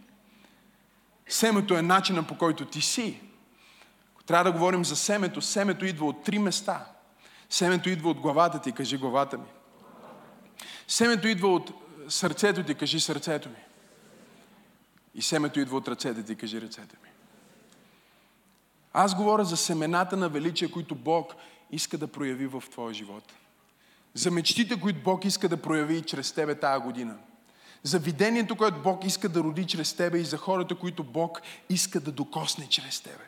Семето 1.27 1.77
е 1.77 1.81
начина 1.81 2.23
по 2.23 2.37
който 2.37 2.65
ти 2.65 2.81
си. 2.81 3.19
Трябва 4.25 4.43
да 4.43 4.51
говорим 4.51 4.85
за 4.85 4.95
семето. 4.95 5.41
Семето 5.41 5.85
идва 5.85 6.05
от 6.05 6.23
три 6.23 6.39
места. 6.39 6.85
Семето 7.49 7.89
идва 7.89 8.09
от 8.09 8.19
главата 8.19 8.61
ти, 8.61 8.71
кажи 8.71 8.97
главата 8.97 9.37
ми. 9.37 9.45
Семето 10.87 11.27
идва 11.27 11.47
от 11.47 11.82
сърцето 12.09 12.63
ти, 12.63 12.75
кажи 12.75 12.99
сърцето 12.99 13.49
ми. 13.49 13.55
И 15.15 15.21
семето 15.21 15.59
идва 15.59 15.77
от 15.77 15.87
ръцете 15.87 16.23
ти, 16.23 16.35
кажи 16.35 16.61
ръцете 16.61 16.97
ми. 17.03 17.09
Аз 18.93 19.15
говоря 19.15 19.45
за 19.45 19.57
семената 19.57 20.17
на 20.17 20.29
величие, 20.29 20.71
които 20.71 20.95
Бог 20.95 21.35
иска 21.71 21.97
да 21.97 22.07
прояви 22.07 22.47
в 22.47 22.63
твоя 22.71 22.93
живот. 22.93 23.33
За 24.13 24.31
мечтите, 24.31 24.79
които 24.79 25.03
Бог 25.03 25.25
иска 25.25 25.49
да 25.49 25.61
прояви 25.61 26.01
чрез 26.01 26.31
тебе 26.31 26.55
тази 26.55 26.83
година. 26.83 27.17
За 27.83 27.99
видението, 27.99 28.55
което 28.55 28.81
Бог 28.81 29.05
иска 29.05 29.29
да 29.29 29.39
роди 29.39 29.67
чрез 29.67 29.93
тебе 29.93 30.17
и 30.19 30.25
за 30.25 30.37
хората, 30.37 30.75
които 30.75 31.03
Бог 31.03 31.41
иска 31.69 31.99
да 31.99 32.11
докосне 32.11 32.69
чрез 32.69 33.01
тебе. 33.01 33.23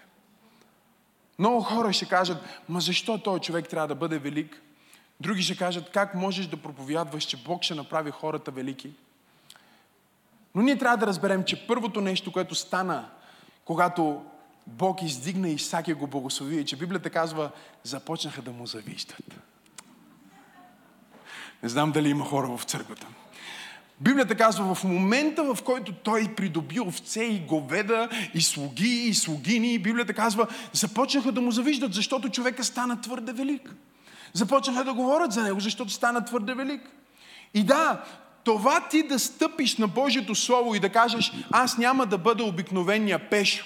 Много 1.40 1.62
хора 1.62 1.94
ще 1.94 2.08
кажат, 2.08 2.38
ма 2.70 2.82
защо 2.82 3.18
този 3.18 3.42
човек 3.42 3.70
трябва 3.70 3.88
да 3.88 3.96
бъде 3.96 4.20
велик? 4.20 4.62
Други 5.20 5.44
ще 5.44 5.58
кажат, 5.58 5.92
как 5.92 6.16
можеш 6.16 6.48
да 6.48 6.58
проповядваш, 6.58 7.24
че 7.24 7.44
Бог 7.44 7.64
ще 7.64 7.76
направи 7.76 8.12
хората 8.12 8.52
велики? 8.52 8.94
Но 10.56 10.62
ние 10.62 10.78
трябва 10.78 10.98
да 10.98 11.08
разберем, 11.08 11.44
че 11.44 11.68
първото 11.68 12.02
нещо, 12.02 12.32
което 12.32 12.56
стана, 12.56 13.10
когато 13.66 14.26
Бог 14.68 15.02
издигна 15.02 15.50
Исак 15.50 15.88
и 15.88 15.94
го 15.94 16.08
благослови, 16.08 16.60
е, 16.60 16.66
че 16.66 16.76
Библията 16.76 17.10
казва, 17.10 17.52
започнаха 17.84 18.42
да 18.42 18.52
му 18.52 18.68
завиждат. 18.68 19.36
Не 21.64 21.70
знам 21.70 21.92
дали 21.92 22.10
има 22.10 22.26
хора 22.26 22.58
в 22.58 22.64
църквата. 22.64 23.08
Библията 24.00 24.36
казва, 24.36 24.76
в 24.76 24.84
момента, 24.84 25.56
в 25.56 25.64
който 25.64 25.94
той 25.94 26.36
придоби 26.36 26.80
овце 26.80 27.24
и 27.24 27.40
говеда, 27.40 28.10
и 28.34 28.42
слуги, 28.42 29.04
и 29.08 29.14
слугини, 29.14 29.80
Библията 29.80 30.14
казва, 30.14 30.48
започнаха 30.74 31.32
да 31.32 31.42
му 31.42 31.52
завиждат, 31.52 31.94
защото 31.94 32.30
човека 32.30 32.64
стана 32.64 33.02
твърде 33.02 33.34
велик. 33.34 33.76
Започнаха 34.36 34.84
да 34.84 34.94
говорят 34.94 35.32
за 35.32 35.44
него, 35.44 35.60
защото 35.60 35.92
стана 35.92 36.26
твърде 36.26 36.54
велик. 36.54 36.82
И 37.54 37.64
да, 37.64 38.04
това 38.44 38.88
ти 38.90 39.04
да 39.04 39.20
стъпиш 39.20 39.78
на 39.78 39.88
Божието 39.88 40.36
Слово 40.36 40.76
и 40.76 40.80
да 40.80 40.90
кажеш, 40.90 41.32
аз 41.52 41.78
няма 41.78 42.06
да 42.06 42.18
бъда 42.18 42.44
обикновения 42.44 43.30
пешо. 43.30 43.66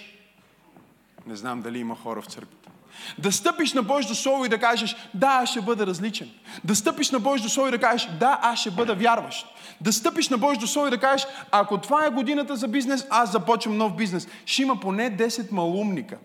Не 1.27 1.35
знам 1.35 1.61
дали 1.61 1.79
има 1.79 1.95
хора 1.95 2.21
в 2.21 2.25
църквата. 2.25 2.69
Да 3.17 3.31
стъпиш 3.31 3.73
на 3.73 3.83
Божието 3.83 4.15
Слово 4.15 4.45
и 4.45 4.49
да 4.49 4.59
кажеш, 4.59 4.95
да, 5.13 5.27
аз 5.27 5.49
ще 5.49 5.61
бъда 5.61 5.87
различен. 5.87 6.29
Да 6.63 6.75
стъпиш 6.75 7.11
на 7.11 7.19
Божието 7.19 7.49
Слово 7.49 7.67
и 7.67 7.71
да 7.71 7.79
кажеш, 7.79 8.09
да, 8.19 8.39
аз 8.41 8.59
ще 8.59 8.71
бъда 8.71 8.95
вярващ. 8.95 9.45
Да 9.81 9.93
стъпиш 9.93 10.29
на 10.29 10.37
Божието 10.37 10.67
Слово 10.67 10.87
и 10.87 10.91
да 10.91 10.99
кажеш, 10.99 11.27
ако 11.51 11.77
това 11.77 12.05
е 12.05 12.09
годината 12.09 12.55
за 12.55 12.67
бизнес, 12.67 13.07
аз 13.09 13.31
започвам 13.31 13.77
нов 13.77 13.95
бизнес. 13.95 14.27
Ще 14.45 14.61
има 14.61 14.79
поне 14.79 15.17
10 15.17 15.51
малумника. 15.51 16.17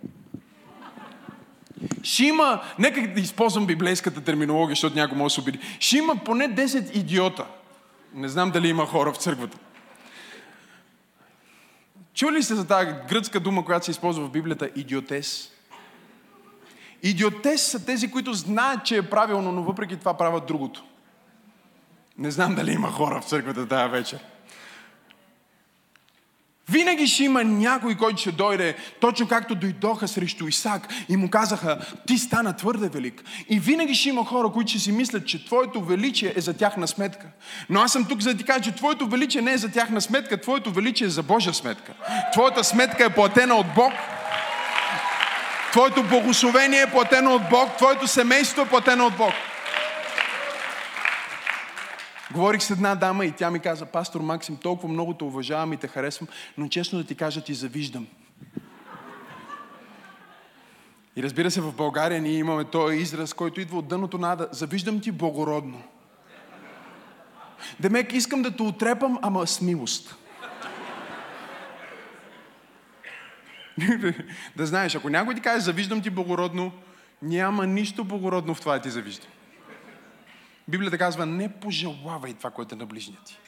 Ще 2.03 2.25
има, 2.25 2.63
нека 2.79 3.15
да 3.15 3.21
използвам 3.21 3.67
библейската 3.67 4.21
терминология, 4.21 4.73
защото 4.73 4.97
някой 4.97 5.19
може 5.19 5.33
да 5.33 5.35
се 5.35 5.41
обиди. 5.41 5.59
Ще 5.79 5.97
има 5.97 6.17
поне 6.17 6.55
10 6.55 6.91
идиота. 6.91 7.47
Не 8.15 8.29
знам 8.29 8.51
дали 8.51 8.69
има 8.69 8.87
хора 8.87 9.13
в 9.13 9.17
църквата. 9.17 9.59
Чули 12.15 12.37
ли 12.37 12.43
сте 12.43 12.55
за 12.55 12.67
тази 12.67 12.91
гръцка 13.09 13.41
дума, 13.41 13.65
която 13.65 13.85
се 13.85 13.91
използва 13.91 14.27
в 14.27 14.31
Библията? 14.31 14.71
Идиотес. 14.77 15.51
Идиотес 17.03 17.63
са 17.63 17.87
тези, 17.87 18.11
които 18.11 18.33
знаят, 18.33 18.85
че 18.85 18.97
е 18.97 19.11
правилно, 19.11 19.53
но 19.53 19.63
въпреки 19.63 19.97
това 19.97 20.17
правят 20.17 20.47
другото. 20.47 20.85
Не 22.19 22.31
знам 22.31 22.55
дали 22.55 22.73
има 22.73 22.91
хора 22.91 23.21
в 23.21 23.25
църквата 23.25 23.69
тази 23.69 23.91
вечер. 23.91 24.21
Винаги 26.69 27.07
ще 27.07 27.25
има 27.25 27.45
някой, 27.45 27.95
който 27.95 28.21
ще 28.21 28.33
дойде, 28.33 28.77
точно 29.01 29.29
както 29.29 29.55
дойдоха 29.55 30.09
срещу 30.09 30.49
Исак 30.49 30.89
и 31.09 31.17
му 31.17 31.31
казаха, 31.31 31.79
ти 32.07 32.19
стана 32.19 32.57
твърде 32.57 32.89
велик. 32.89 33.25
И 33.49 33.61
винаги 33.61 33.95
ще 33.95 34.09
има 34.09 34.25
хора, 34.25 34.49
които 34.49 34.71
ще 34.71 34.79
си 34.79 34.93
мислят, 34.93 35.27
че 35.27 35.47
твоето 35.47 35.81
величие 35.81 36.33
е 36.37 36.41
за 36.41 36.55
тяхна 36.55 36.89
сметка. 36.89 37.27
Но 37.71 37.81
аз 37.81 37.93
съм 37.93 38.05
тук 38.05 38.21
за 38.21 38.33
да 38.33 38.39
ти 38.39 38.45
кажа, 38.45 38.61
че 38.61 38.75
твоето 38.75 39.07
величие 39.07 39.43
не 39.43 39.53
е 39.53 39.59
за 39.59 39.73
тяхна 39.73 40.01
сметка, 40.01 40.41
твоето 40.41 40.73
величие 40.73 41.07
е 41.07 41.11
за 41.11 41.23
Божия 41.23 41.55
сметка. 41.55 41.93
Твоята 42.33 42.65
сметка 42.65 43.05
е 43.05 43.15
платена 43.15 43.55
от 43.55 43.67
Бог. 43.75 43.93
Твоето 45.73 46.03
благословение 46.03 46.81
е 46.81 46.91
платено 46.91 47.35
от 47.35 47.43
Бог, 47.51 47.77
твоето 47.77 48.07
семейство 48.07 48.63
е 48.63 48.69
платено 48.69 49.07
от 49.07 49.17
Бог. 49.17 49.33
Говорих 52.35 52.63
с 52.63 52.71
една 52.71 52.95
дама 52.95 53.27
и 53.27 53.33
тя 53.33 53.51
ми 53.51 53.61
каза, 53.61 53.87
пастор 53.87 54.21
Максим, 54.21 54.57
толкова 54.57 54.89
много 54.89 55.15
те 55.15 55.25
уважавам 55.25 55.73
и 55.73 55.77
те 55.77 55.89
харесвам, 55.89 56.29
но 56.59 56.69
честно 56.69 56.99
да 56.99 57.05
ти 57.05 57.15
кажа, 57.15 57.41
ти 57.41 57.55
завиждам. 57.55 58.07
И 61.17 61.23
разбира 61.23 61.51
се, 61.51 61.61
в 61.61 61.73
България 61.73 62.23
ние 62.23 62.39
имаме 62.39 62.65
този 62.65 62.97
израз, 62.97 63.33
който 63.33 63.61
идва 63.61 63.79
от 63.79 63.89
дъното 63.89 64.19
нада. 64.19 64.49
Завиждам 64.53 65.01
ти 65.01 65.13
благородно. 65.13 65.83
Демек, 67.81 68.13
искам 68.13 68.43
да 68.43 68.57
те 68.57 68.63
отрепам, 68.63 69.19
ама 69.23 69.47
с 69.47 69.61
милост. 69.61 70.17
да 74.57 74.67
знаеш, 74.67 74.95
ако 74.95 75.09
някой 75.09 75.35
ти 75.35 75.41
каже, 75.41 75.61
завиждам 75.61 76.03
ти 76.03 76.11
благородно, 76.11 76.73
няма 77.23 77.67
нищо 77.67 78.05
благородно 78.05 78.55
в 78.55 78.61
това 78.61 78.75
да 78.75 78.81
ти 78.81 78.91
завиждам. 78.91 79.31
Библията 80.69 80.99
казва, 80.99 81.27
не 81.27 81.53
пожелавай 81.53 82.35
това, 82.35 82.51
което 82.51 82.75
е 82.75 82.79
на 82.79 82.87
ближния 82.87 83.21
ти. 83.25 83.39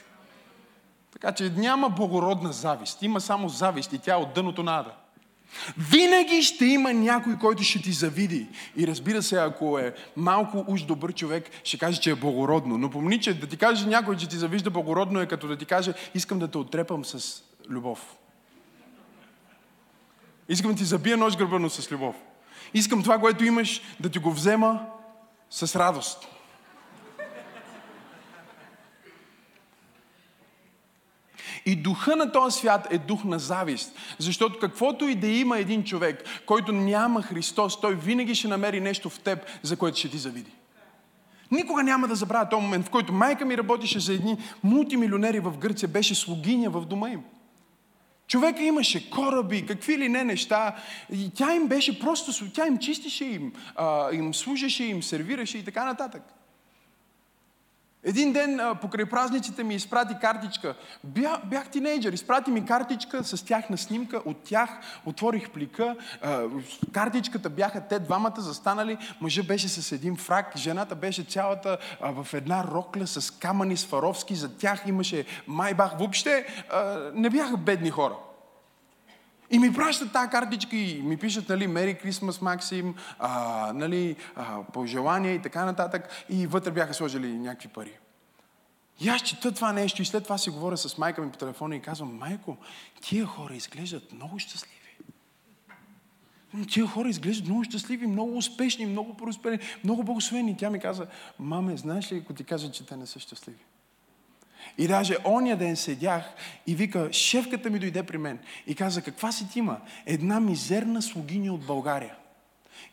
Така 1.13 1.33
че 1.33 1.51
няма 1.51 1.89
благородна 1.89 2.53
завист. 2.53 3.03
Има 3.03 3.21
само 3.21 3.49
завист 3.49 3.93
и 3.93 3.99
тя 3.99 4.13
е 4.13 4.17
от 4.17 4.35
дъното 4.35 4.63
на 4.63 4.79
ада. 4.79 4.93
Винаги 5.79 6.43
ще 6.43 6.65
има 6.65 6.93
някой, 6.93 7.39
който 7.39 7.63
ще 7.63 7.83
ти 7.83 7.93
завиди. 7.93 8.49
И 8.77 8.87
разбира 8.87 9.23
се, 9.23 9.37
ако 9.37 9.79
е 9.79 9.95
малко 10.17 10.65
уж 10.69 10.83
добър 10.83 11.13
човек, 11.13 11.51
ще 11.65 11.79
каже, 11.79 12.01
че 12.01 12.11
е 12.11 12.15
благородно. 12.15 12.79
Но 12.79 12.91
помни, 12.91 13.21
че 13.21 13.41
да 13.41 13.47
ти 13.47 13.57
каже 13.57 13.87
някой, 13.87 14.17
че 14.17 14.29
ти 14.29 14.37
завижда 14.37 14.71
благородно 14.71 15.21
е 15.21 15.27
като 15.27 15.49
да 15.49 15.57
ти 15.57 15.65
каже, 15.65 15.95
искам 16.15 16.39
да 16.39 16.49
те 16.49 16.59
отрепам 16.59 17.05
с 17.05 17.43
любов. 17.69 18.17
Искам 20.49 20.71
да 20.71 20.77
ти 20.77 20.85
забия 20.85 21.17
нож 21.17 21.37
гърба, 21.37 21.59
но 21.59 21.71
с 21.71 21.93
любов. 21.93 22.17
Искам 22.75 23.03
това, 23.03 23.19
което 23.19 23.45
имаш, 23.45 23.83
да 24.01 24.09
ти 24.09 24.19
го 24.19 24.31
взема 24.31 24.87
с 25.51 25.77
радост. 25.77 26.29
И 31.67 31.77
духа 31.77 32.17
на 32.17 32.33
този 32.33 32.59
свят 32.59 32.89
е 32.91 32.99
дух 32.99 33.25
на 33.25 33.39
завист. 33.39 33.93
Защото 34.19 34.59
каквото 34.59 35.05
и 35.05 35.15
да 35.15 35.27
има 35.27 35.59
един 35.59 35.85
човек, 35.85 36.25
който 36.47 36.73
няма 36.73 37.23
Христос, 37.23 37.81
той 37.81 37.95
винаги 37.95 38.35
ще 38.35 38.49
намери 38.49 38.81
нещо 38.81 39.11
в 39.11 39.19
теб, 39.19 39.39
за 39.63 39.77
което 39.77 39.99
ще 39.99 40.09
ти 40.09 40.19
завиди. 40.19 40.51
Никога 41.51 41.83
няма 41.83 42.09
да 42.09 42.15
забравя 42.15 42.49
този 42.49 42.63
момент, 42.63 42.87
в 42.87 42.91
който 42.91 43.13
майка 43.13 43.45
ми 43.45 43.59
работеше 43.59 44.01
за 44.01 44.13
едни 44.13 44.37
мултимилионери 44.63 45.41
в 45.41 45.59
Гърция, 45.59 45.89
беше 45.89 46.15
слугиня 46.15 46.71
в 46.71 46.87
дома 46.87 47.11
им. 47.11 47.23
Човека 48.29 48.63
имаше 48.63 49.11
кораби, 49.11 49.67
какви 49.67 49.99
ли 49.99 50.09
не 50.09 50.25
неща. 50.25 50.77
И 51.13 51.31
тя 51.35 51.55
им 51.55 51.69
беше 51.69 52.01
просто, 52.01 52.51
тя 52.51 52.67
им 52.67 52.79
чистеше 52.79 53.25
им, 53.25 53.53
а, 53.77 54.13
им 54.13 54.35
служеше, 54.35 54.85
им 54.85 55.03
сервираше 55.03 55.59
и 55.59 55.65
така 55.65 55.85
нататък. 55.85 56.23
Един 58.09 58.33
ден 58.33 58.61
покрай 58.81 59.07
празниците 59.07 59.65
ми 59.65 59.75
изпрати 59.75 60.15
картичка. 60.21 60.75
Бях, 61.05 61.47
бях 61.47 61.69
тинейджър, 61.69 62.13
изпрати 62.13 62.51
ми 62.51 62.67
картичка 62.67 63.25
с 63.25 63.45
тяхна 63.45 63.79
снимка. 63.79 64.23
От 64.25 64.43
тях 64.43 64.71
отворих 65.07 65.51
плика. 65.51 65.97
Картичката 66.93 67.51
бяха 67.51 67.81
те 67.81 67.99
двамата 67.99 68.41
застанали. 68.41 68.99
Мъжа 69.21 69.43
беше 69.43 69.69
с 69.69 69.93
един 69.93 70.17
фрак, 70.17 70.57
жената 70.57 70.95
беше 70.95 71.23
цялата 71.23 71.79
в 72.01 72.27
една 72.35 72.65
рокля 72.65 73.07
с 73.07 73.31
камъни 73.31 73.77
сваровски. 73.77 74.35
За 74.35 74.57
тях 74.57 74.83
имаше 74.87 75.25
майбах. 75.47 75.93
Въобще 75.99 76.47
не 77.15 77.31
бяха 77.31 77.57
бедни 77.57 77.91
хора. 77.91 78.15
И 79.51 79.59
ми 79.59 79.73
пращат 79.73 80.13
тази 80.13 80.31
картичка 80.31 80.77
и 80.77 81.03
ми 81.03 81.17
пишат, 81.17 81.49
нали, 81.49 81.67
Мери 81.67 81.99
Крисмас 81.99 82.41
Максим, 82.41 82.95
а, 83.19 83.73
нали, 83.73 84.17
а, 84.37 84.63
пожелания 84.63 85.35
и 85.35 85.43
така 85.43 85.65
нататък. 85.65 86.25
И 86.29 86.47
вътре 86.47 86.71
бяха 86.71 86.95
сложили 86.95 87.39
някакви 87.39 87.69
пари. 87.69 87.99
И 89.01 89.09
аз 89.09 89.23
чета 89.23 89.53
това 89.53 89.73
нещо 89.73 90.03
и 90.03 90.05
след 90.05 90.25
това 90.25 90.39
си 90.39 90.51
говоря 90.51 90.77
с 90.77 90.99
майка 90.99 91.23
ми 91.23 91.33
по 91.33 91.39
телефона 91.39 91.77
и 91.77 91.81
казвам, 91.83 92.19
майко, 92.19 92.57
тия 93.01 93.27
хора 93.27 93.55
изглеждат 93.55 94.13
много 94.13 94.39
щастливи. 94.39 94.77
Тия 96.71 96.87
хора 96.87 97.09
изглеждат 97.09 97.47
много 97.47 97.65
щастливи, 97.65 98.07
много 98.07 98.37
успешни, 98.37 98.87
много 98.87 99.17
просперени, 99.17 99.63
много 99.85 100.03
благословени. 100.03 100.57
Тя 100.57 100.71
ми 100.71 100.81
каза, 100.81 101.07
маме, 101.39 101.77
знаеш 101.77 102.13
ли, 102.13 102.17
ако 102.17 102.35
ти 102.35 102.45
кажа, 102.45 102.73
че 102.73 102.87
те 102.87 102.97
не 102.97 103.07
са 103.07 103.21
щастливи? 103.21 103.59
И 104.79 104.89
даже 104.89 105.17
оня 105.25 105.57
ден 105.57 105.77
седях 105.77 106.25
и 106.67 106.75
вика, 106.75 107.09
шефката 107.13 107.71
ми 107.71 107.79
дойде 107.79 108.03
при 108.03 108.19
мен 108.19 108.39
и 108.67 108.75
каза, 108.75 109.03
каква 109.03 109.33
си 109.33 109.49
ти 109.53 109.59
има? 109.59 109.77
Една 110.07 110.41
мизерна 110.41 111.03
слугиня 111.03 111.55
от 111.55 111.67
България. 111.67 112.15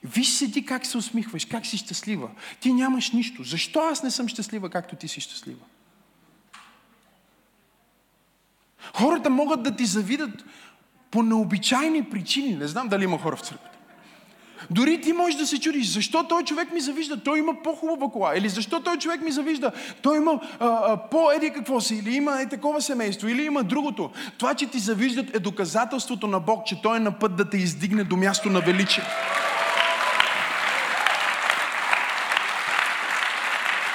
Виж 0.04 0.30
се 0.30 0.52
ти 0.52 0.66
как 0.66 0.86
се 0.86 0.98
усмихваш, 0.98 1.46
как 1.46 1.66
си 1.66 1.78
щастлива. 1.78 2.30
Ти 2.60 2.74
нямаш 2.74 3.12
нищо. 3.12 3.44
Защо 3.44 3.80
аз 3.80 4.04
не 4.04 4.12
съм 4.12 4.28
щастлива, 4.28 4.70
както 4.70 4.96
ти 4.96 5.08
си 5.08 5.22
щастлива? 5.22 5.66
Хората 8.94 9.30
могат 9.30 9.64
да 9.64 9.76
ти 9.76 9.86
завидат 9.86 10.46
по 11.12 11.24
необичайни 11.24 12.10
причини. 12.10 12.56
Не 12.56 12.68
знам 12.68 12.88
дали 12.88 13.04
има 13.04 13.18
хора 13.18 13.36
в 13.36 13.42
църквата. 13.42 13.73
Дори 14.70 15.02
ти 15.02 15.14
можеш 15.14 15.36
да 15.36 15.48
се 15.48 15.60
чудиш, 15.60 15.88
защо 15.88 16.24
той 16.24 16.44
човек 16.44 16.74
ми 16.74 16.82
завижда, 16.82 17.18
той 17.24 17.40
има 17.40 17.54
по-хубава 17.64 18.12
кола, 18.12 18.36
или 18.36 18.50
защо 18.50 18.80
той 18.80 18.98
човек 18.98 19.22
ми 19.22 19.32
завижда, 19.32 19.72
той 20.02 20.18
има 20.18 20.40
по-еди 21.12 21.50
какво 21.50 21.82
си, 21.82 21.96
или 21.96 22.16
има 22.16 22.42
е 22.42 22.50
такова 22.50 22.82
семейство, 22.82 23.28
или 23.28 23.46
има 23.46 23.64
другото. 23.64 24.12
Това, 24.38 24.54
че 24.54 24.68
ти 24.68 24.80
завиждат 24.80 25.36
е 25.36 25.40
доказателството 25.40 26.28
на 26.28 26.40
Бог, 26.40 26.66
че 26.66 26.82
той 26.82 26.98
е 26.98 27.00
на 27.00 27.12
път 27.12 27.36
да 27.36 27.50
те 27.50 27.58
издигне 27.58 28.04
до 28.04 28.16
място 28.16 28.50
на 28.50 28.60
величие. 28.60 29.04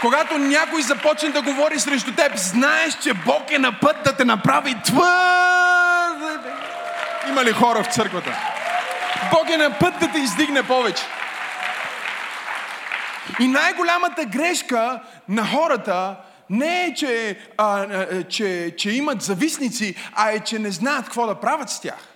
Когато 0.01 0.39
някой 0.39 0.83
започне 0.83 1.29
да 1.29 1.43
говори 1.43 1.79
срещу 1.79 2.13
теб, 2.15 2.37
знаеш, 2.37 2.99
че 3.03 3.15
Бог 3.15 3.51
е 3.51 3.59
на 3.59 3.81
път 3.81 3.97
да 4.05 4.17
те 4.17 4.25
направи 4.25 4.77
твърде. 4.85 6.51
Има 7.29 7.45
ли 7.45 7.53
хора 7.53 7.83
в 7.83 7.95
църквата? 7.95 8.58
Бог 9.33 9.51
е 9.51 9.57
на 9.57 9.79
път 9.79 9.95
да 10.01 10.13
те 10.13 10.19
издигне 10.19 10.63
повече. 10.63 11.03
И 13.41 13.47
най-голямата 13.49 14.25
грешка 14.25 15.03
на 15.29 15.47
хората 15.47 16.17
не 16.51 16.85
е, 16.85 16.95
че, 16.95 17.39
а, 17.57 17.87
че, 18.25 18.75
че 18.79 18.91
имат 18.91 19.23
зависници, 19.23 19.95
а 20.15 20.31
е, 20.31 20.41
че 20.41 20.59
не 20.59 20.71
знаят 20.71 21.05
какво 21.05 21.27
да 21.27 21.41
правят 21.41 21.71
с 21.71 21.81
тях. 21.81 22.09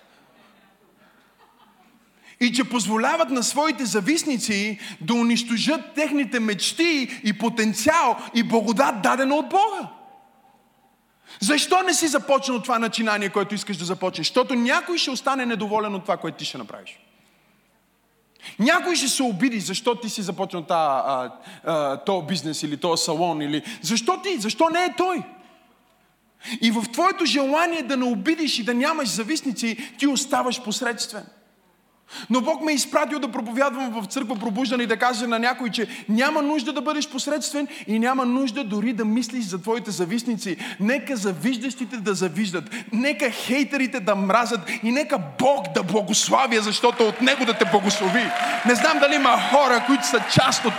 И 2.39 2.53
че 2.53 2.69
позволяват 2.69 3.29
на 3.29 3.43
своите 3.43 3.85
зависници 3.85 4.79
да 5.01 5.13
унищожат 5.13 5.93
техните 5.95 6.39
мечти 6.39 7.21
и 7.23 7.37
потенциал 7.37 8.17
и 8.35 8.43
благодат 8.43 9.01
дадена 9.01 9.35
от 9.35 9.49
Бога. 9.49 9.89
Защо 11.39 11.81
не 11.83 11.93
си 11.93 12.07
започнал 12.07 12.61
това 12.61 12.79
начинание, 12.79 13.29
което 13.29 13.55
искаш 13.55 13.77
да 13.77 13.85
започнеш? 13.85 14.27
Защото 14.27 14.55
някой 14.55 14.97
ще 14.97 15.11
остане 15.11 15.45
недоволен 15.45 15.95
от 15.95 16.01
това, 16.01 16.17
което 16.17 16.37
ти 16.37 16.45
ще 16.45 16.57
направиш. 16.57 16.99
Някой 18.59 18.95
ще 18.95 19.07
се 19.07 19.23
обиди, 19.23 19.59
защо 19.59 19.95
ти 19.95 20.09
си 20.09 20.21
започнал 20.21 20.65
този 22.05 22.27
бизнес 22.27 22.63
или 22.63 22.77
този 22.77 23.03
салон. 23.03 23.41
Или... 23.41 23.63
Защо 23.81 24.21
ти? 24.23 24.37
Защо 24.37 24.69
не 24.69 24.85
е 24.85 24.95
той? 24.97 25.23
И 26.61 26.71
в 26.71 26.83
твоето 26.91 27.25
желание 27.25 27.83
да 27.83 27.97
не 27.97 28.05
обидиш 28.05 28.59
и 28.59 28.63
да 28.63 28.73
нямаш 28.73 29.09
зависници, 29.09 29.93
ти 29.99 30.07
оставаш 30.07 30.63
посредствен. 30.63 31.25
Но 32.29 32.41
Бог 32.41 32.61
ме 32.63 32.71
е 32.71 32.75
изпратил 32.75 33.19
да 33.19 33.31
проповядвам 33.31 34.01
в 34.01 34.05
църква 34.05 34.35
пробуждане 34.35 34.83
и 34.83 34.87
да 34.87 34.97
кажа 34.97 35.27
на 35.27 35.39
някой, 35.39 35.69
че 35.69 35.87
няма 36.09 36.41
нужда 36.41 36.73
да 36.73 36.81
бъдеш 36.81 37.09
посредствен 37.09 37.67
и 37.87 37.99
няма 37.99 38.25
нужда 38.25 38.63
дори 38.63 38.93
да 38.93 39.05
мислиш 39.05 39.45
за 39.45 39.61
твоите 39.61 39.91
завистници. 39.91 40.57
Нека 40.79 41.15
завиждащите 41.15 41.97
да 41.97 42.13
завиждат. 42.13 42.63
Нека 42.91 43.29
хейтерите 43.29 43.99
да 43.99 44.15
мразят 44.15 44.59
и 44.83 44.91
нека 44.91 45.17
Бог 45.39 45.73
да 45.73 45.83
благославя, 45.83 46.61
защото 46.61 47.07
от 47.07 47.21
Него 47.21 47.45
да 47.45 47.53
те 47.53 47.65
благослови. 47.65 48.23
Не 48.65 48.75
знам 48.75 48.99
дали 48.99 49.15
има 49.15 49.39
хора, 49.51 49.83
които 49.87 50.07
са 50.07 50.19
част 50.33 50.65
от 50.65 50.73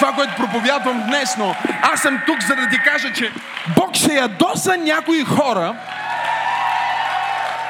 това, 0.00 0.12
което 0.12 0.36
проповядвам 0.36 1.02
днес, 1.06 1.36
но 1.38 1.54
аз 1.82 2.00
съм 2.00 2.18
тук, 2.26 2.42
за 2.42 2.56
да 2.56 2.68
ти 2.68 2.78
кажа, 2.84 3.12
че 3.12 3.32
Бог 3.76 3.94
ще 3.94 4.14
ядоса 4.14 4.76
някои 4.76 5.24
хора, 5.24 5.76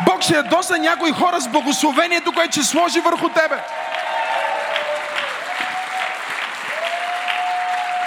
Бог 0.07 0.23
ще 0.23 0.35
ядоса 0.35 0.79
някои 0.79 1.13
хора 1.13 1.41
с 1.41 1.49
благословението, 1.49 2.33
което 2.33 2.53
ще 2.53 2.63
сложи 2.63 3.01
върху 3.01 3.29
тебе. 3.29 3.57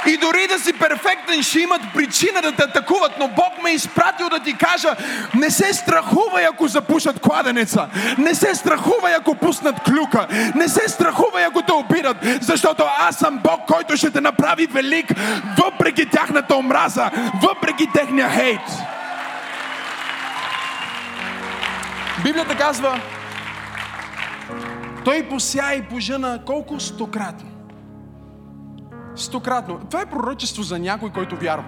И 0.05 0.17
дори 0.17 0.47
да 0.47 0.59
си 0.59 0.73
перфектен, 0.73 1.43
ще 1.43 1.59
имат 1.59 1.81
причина 1.93 2.41
да 2.41 2.51
те 2.51 2.63
атакуват, 2.63 3.11
но 3.19 3.27
Бог 3.27 3.63
ме 3.63 3.69
е 3.69 3.73
изпратил 3.73 4.29
да 4.29 4.39
ти 4.39 4.57
кажа, 4.57 4.95
не 5.35 5.49
се 5.49 5.73
страхувай, 5.73 6.45
ако 6.45 6.67
запушат 6.67 7.19
кладенеца. 7.19 7.87
Не 8.17 8.35
се 8.35 8.55
страхувай, 8.55 9.15
ако 9.15 9.35
пуснат 9.35 9.75
клюка. 9.83 10.27
Не 10.55 10.67
се 10.67 10.89
страхувай, 10.89 11.45
ако 11.45 11.61
те 11.61 11.73
обидат, 11.73 12.17
защото 12.41 12.83
аз 12.99 13.15
съм 13.15 13.39
Бог, 13.43 13.59
който 13.67 13.97
ще 13.97 14.11
те 14.11 14.21
направи 14.21 14.67
велик, 14.67 15.05
въпреки 15.57 16.09
тяхната 16.09 16.55
омраза, 16.55 17.11
въпреки 17.41 17.87
техния 17.93 18.29
хейт. 18.29 18.61
Библията 22.23 22.57
казва, 22.57 23.01
той 25.05 25.27
пося 25.29 25.73
и 25.77 25.81
пожена 25.81 26.41
колко 26.45 26.79
стократно. 26.79 27.49
Стократно. 29.15 29.79
Това 29.89 30.01
е 30.01 30.05
пророчество 30.05 30.63
за 30.63 30.79
някой, 30.79 31.09
който 31.09 31.35
вярва. 31.35 31.65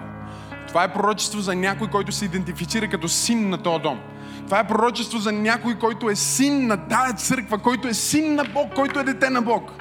Това 0.68 0.84
е 0.84 0.92
пророчество 0.92 1.40
за 1.40 1.54
някой, 1.54 1.88
който 1.88 2.12
се 2.12 2.24
идентифицира 2.24 2.88
като 2.88 3.08
син 3.08 3.50
на 3.50 3.58
този 3.58 3.82
дом. 3.82 4.00
Това 4.44 4.58
е 4.58 4.66
пророчество 4.66 5.18
за 5.18 5.32
някой, 5.32 5.78
който 5.78 6.10
е 6.10 6.16
син 6.16 6.66
на 6.66 6.88
тази 6.88 7.16
църква, 7.16 7.58
който 7.58 7.88
е 7.88 7.94
син 7.94 8.34
на 8.34 8.44
Бог, 8.44 8.74
който 8.74 9.00
е 9.00 9.04
дете 9.04 9.30
на 9.30 9.42
Бог. 9.42 9.72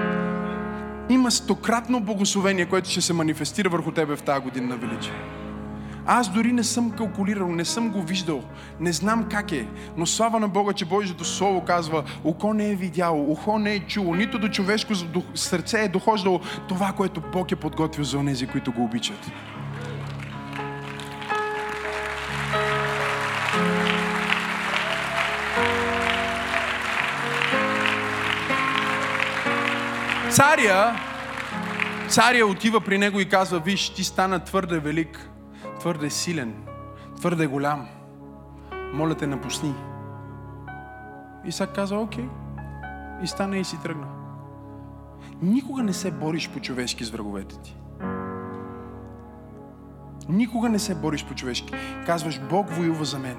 Има 1.10 1.32
стократно 1.32 2.00
благословение, 2.00 2.66
което 2.66 2.90
ще 2.90 3.02
се 3.02 3.14
манифестира 3.14 3.70
върху 3.70 3.92
тебе 3.92 4.16
в 4.16 4.22
тази 4.22 4.42
година 4.42 4.68
на 4.68 4.76
величие. 4.76 5.35
Аз 6.08 6.30
дори 6.30 6.52
не 6.52 6.64
съм 6.64 6.92
калкулирал, 6.92 7.48
не 7.48 7.66
съм 7.66 7.90
го 7.90 8.02
виждал, 8.02 8.44
не 8.80 8.94
знам 8.94 9.26
как 9.32 9.52
е, 9.52 9.68
но 9.98 10.06
слава 10.06 10.40
на 10.40 10.48
Бога, 10.48 10.74
че 10.74 10.86
Божието 10.86 11.26
Слово 11.26 11.62
казва, 11.62 12.04
око 12.24 12.54
не 12.54 12.72
е 12.72 12.76
видяло, 12.76 13.32
ухо 13.32 13.60
не 13.60 13.74
е 13.74 13.80
чуло, 13.80 14.16
нито 14.16 14.40
до 14.40 14.48
човешко 14.48 14.94
сърце 15.36 15.80
е 15.80 15.88
дохождало 15.88 16.40
това, 16.68 16.92
което 16.92 17.22
Бог 17.34 17.52
е 17.52 17.56
подготвил 17.56 18.06
за 18.06 18.18
онези, 18.18 18.48
които 18.48 18.72
го 18.72 18.84
обичат. 18.84 19.32
Царя, 30.30 31.00
царя 32.08 32.46
отива 32.46 32.82
при 32.82 32.98
него 32.98 33.20
и 33.20 33.30
казва, 33.30 33.60
виж, 33.60 33.90
ти 33.90 34.04
стана 34.04 34.40
твърде 34.40 34.80
велик, 34.80 35.30
твърде 35.86 36.10
силен, 36.10 36.54
твърде 37.18 37.48
голям. 37.48 37.88
Моля 38.94 39.16
те, 39.16 39.28
напусни. 39.28 39.74
Исак 41.46 41.76
каза, 41.76 41.98
окей. 41.98 42.26
И 43.24 43.28
стана 43.28 43.58
и 43.58 43.64
си 43.64 43.78
тръгна. 43.84 44.08
Никога 45.42 45.84
не 45.84 45.94
се 45.94 46.12
бориш 46.12 46.50
по-човешки 46.50 47.06
с 47.06 47.10
враговете 47.10 47.60
ти. 47.60 47.78
Никога 50.30 50.70
не 50.70 50.80
се 50.80 50.96
бориш 50.96 51.26
по-човешки. 51.26 51.74
Казваш, 52.06 52.42
Бог 52.50 52.70
воюва 52.70 53.06
за 53.06 53.20
мен. 53.20 53.38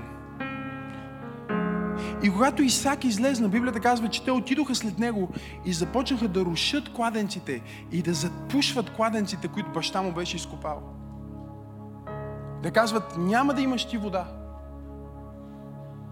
И 2.22 2.30
когато 2.30 2.62
Исак 2.62 3.04
излезна, 3.04 3.48
Библията 3.48 3.80
казва, 3.80 4.08
че 4.08 4.24
те 4.24 4.30
отидоха 4.30 4.74
след 4.74 4.98
него 4.98 5.28
и 5.64 5.72
започнаха 5.72 6.28
да 6.28 6.44
рушат 6.44 6.92
кладенците 6.92 7.62
и 7.92 8.02
да 8.02 8.14
запушват 8.14 8.90
кладенците, 8.90 9.48
които 9.48 9.72
баща 9.72 10.02
му 10.02 10.12
беше 10.12 10.36
изкопал. 10.36 11.05
Да 12.62 12.70
казват, 12.70 13.16
няма 13.18 13.54
да 13.54 13.60
имаш 13.60 13.84
ти 13.84 13.98
вода. 13.98 14.24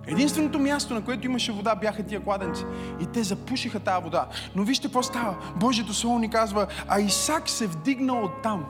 Единственото 0.06 0.58
място, 0.58 0.94
на 0.94 1.04
което 1.04 1.26
имаше 1.26 1.52
вода, 1.52 1.74
бяха 1.74 2.02
тия 2.02 2.20
кладенци. 2.20 2.64
И 3.00 3.06
те 3.06 3.22
запушиха 3.22 3.80
тази 3.80 4.04
вода. 4.04 4.26
Но 4.54 4.62
вижте 4.62 4.86
какво 4.86 5.02
става. 5.02 5.36
Божието 5.56 5.94
Слово 5.94 6.18
ни 6.18 6.30
казва, 6.30 6.66
а 6.88 7.00
Исак 7.00 7.48
се 7.48 7.66
вдигна 7.66 8.12
от 8.12 8.42
там. 8.42 8.64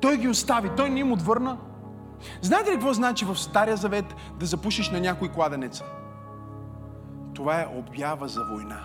Той 0.00 0.16
ги 0.16 0.28
остави, 0.28 0.70
той 0.76 0.90
не 0.90 1.00
им 1.00 1.12
отвърна. 1.12 1.58
Знаете 2.42 2.70
ли 2.70 2.74
какво 2.74 2.92
значи 2.92 3.24
в 3.24 3.36
Стария 3.36 3.76
Завет 3.76 4.14
да 4.38 4.46
запушиш 4.46 4.90
на 4.90 5.00
някой 5.00 5.28
кладенеца? 5.28 5.84
Това 7.34 7.60
е 7.60 7.66
обява 7.76 8.28
за 8.28 8.44
война. 8.44 8.80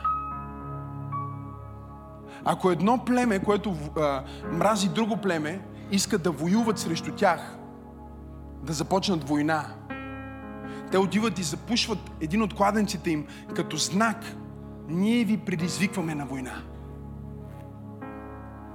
Ако 2.46 2.72
едно 2.72 2.98
племе, 3.06 3.40
което 3.40 3.76
а, 3.98 4.24
мрази 4.52 4.90
друго 4.90 5.18
племе, 5.18 5.62
искат 5.92 6.24
да 6.24 6.32
воюват 6.32 6.80
срещу 6.80 7.12
тях, 7.12 7.58
да 8.64 8.74
започнат 8.74 9.30
война. 9.30 9.66
Те 10.92 10.98
отиват 10.98 11.40
и 11.40 11.44
запушват 11.44 12.12
един 12.22 12.42
от 12.42 12.54
кладенците 12.54 13.10
им 13.10 13.28
като 13.56 13.78
знак. 13.78 14.26
Ние 14.88 15.24
ви 15.24 15.38
предизвикваме 15.38 16.16
на 16.16 16.26
война. 16.26 16.62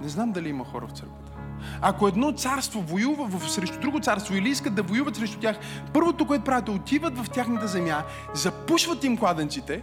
Не 0.02 0.08
знам 0.08 0.32
дали 0.32 0.48
има 0.48 0.64
хора 0.64 0.86
в 0.86 0.98
църквата. 0.98 1.32
Ако 1.80 2.08
едно 2.08 2.32
царство 2.32 2.80
воюва 2.80 3.26
в, 3.26 3.50
срещу 3.50 3.80
друго 3.80 4.00
царство 4.00 4.34
или 4.34 4.48
искат 4.48 4.74
да 4.74 4.82
воюват 4.82 5.16
срещу 5.16 5.38
тях, 5.40 5.58
първото, 5.92 6.26
което 6.26 6.44
правят, 6.44 6.68
е 6.68 6.70
отиват 6.70 7.18
в 7.18 7.30
тяхната 7.30 7.68
земя, 7.68 8.02
запушват 8.34 9.04
им 9.04 9.16
кладенците 9.16 9.82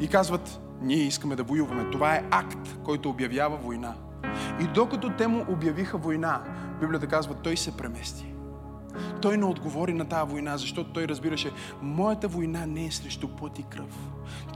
и 0.00 0.08
казват, 0.08 0.60
ние 0.82 1.02
искаме 1.02 1.36
да 1.36 1.42
воюваме. 1.42 1.90
Това 1.90 2.14
е 2.14 2.24
акт, 2.30 2.78
който 2.84 3.10
обявява 3.10 3.56
война. 3.56 3.94
И 4.60 4.66
докато 4.66 5.10
те 5.10 5.26
му 5.26 5.44
обявиха 5.48 5.98
война, 5.98 6.40
Библията 6.80 7.06
казва, 7.06 7.34
той 7.34 7.56
се 7.56 7.76
премести. 7.76 8.35
Той 9.22 9.36
не 9.36 9.44
отговори 9.44 9.92
на 9.92 10.04
тази 10.04 10.30
война, 10.30 10.56
защото 10.56 10.92
той 10.92 11.08
разбираше, 11.08 11.50
моята 11.82 12.28
война 12.28 12.66
не 12.66 12.86
е 12.86 12.90
срещу 12.90 13.28
плът 13.28 13.58
и 13.58 13.62
кръв. 13.62 13.90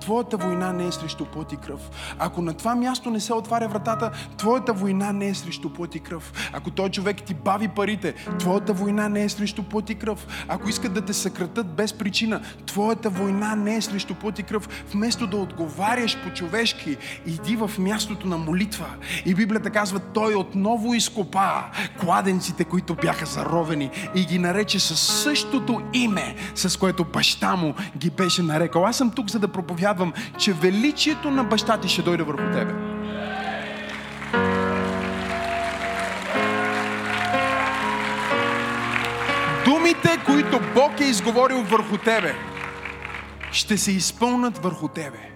Твоята 0.00 0.36
война 0.36 0.72
не 0.72 0.86
е 0.86 0.92
срещу 0.92 1.24
плът 1.24 1.52
и 1.52 1.56
кръв. 1.56 1.90
Ако 2.18 2.42
на 2.42 2.54
това 2.54 2.74
място 2.74 3.10
не 3.10 3.20
се 3.20 3.34
отваря 3.34 3.68
вратата, 3.68 4.10
твоята 4.36 4.72
война 4.72 5.12
не 5.12 5.28
е 5.28 5.34
срещу 5.34 5.70
плът 5.70 5.94
и 5.94 6.00
кръв. 6.00 6.50
Ако 6.52 6.70
той 6.70 6.90
човек 6.90 7.22
ти 7.22 7.34
бави 7.34 7.68
парите, 7.68 8.14
твоята 8.38 8.72
война 8.72 9.08
не 9.08 9.24
е 9.24 9.28
срещу 9.28 9.62
плът 9.62 9.90
и 9.90 9.94
кръв. 9.94 10.26
Ако 10.48 10.68
искат 10.68 10.92
да 10.92 11.04
те 11.04 11.12
съкратат 11.12 11.74
без 11.74 11.92
причина, 11.92 12.40
твоята 12.66 13.10
война 13.10 13.56
не 13.56 13.76
е 13.76 13.80
срещу 13.80 14.14
плът 14.14 14.38
и 14.38 14.42
кръв. 14.42 14.68
Вместо 14.92 15.26
да 15.26 15.36
отговаряш 15.36 16.22
по-човешки, 16.22 16.96
иди 17.26 17.56
в 17.56 17.70
мястото 17.78 18.26
на 18.26 18.38
молитва. 18.38 18.86
И 19.26 19.34
Библията 19.34 19.70
казва, 19.70 19.98
той 19.98 20.34
отново 20.34 20.94
изкопа 20.94 21.64
кладенците, 22.00 22.64
които 22.64 22.94
бяха 22.94 23.26
заровени 23.26 23.90
и 24.14 24.26
ги 24.30 24.38
нарече 24.38 24.80
със 24.80 25.00
същото 25.00 25.80
име, 25.92 26.36
с 26.54 26.78
което 26.78 27.04
баща 27.04 27.56
му 27.56 27.74
ги 27.96 28.10
беше 28.10 28.42
нарекал. 28.42 28.86
Аз 28.86 28.96
съм 28.96 29.10
тук, 29.10 29.30
за 29.30 29.38
да 29.38 29.48
проповядвам, 29.48 30.12
че 30.38 30.52
величието 30.52 31.30
на 31.30 31.44
баща 31.44 31.80
ти 31.80 31.88
ще 31.88 32.02
дойде 32.02 32.22
върху 32.22 32.52
тебе. 32.52 32.72
Думите, 39.64 40.18
които 40.26 40.60
Бог 40.74 41.00
е 41.00 41.04
изговорил 41.04 41.62
върху 41.62 41.96
тебе, 41.96 42.34
ще 43.52 43.78
се 43.78 43.92
изпълнат 43.92 44.58
върху 44.58 44.88
тебе. 44.88 45.30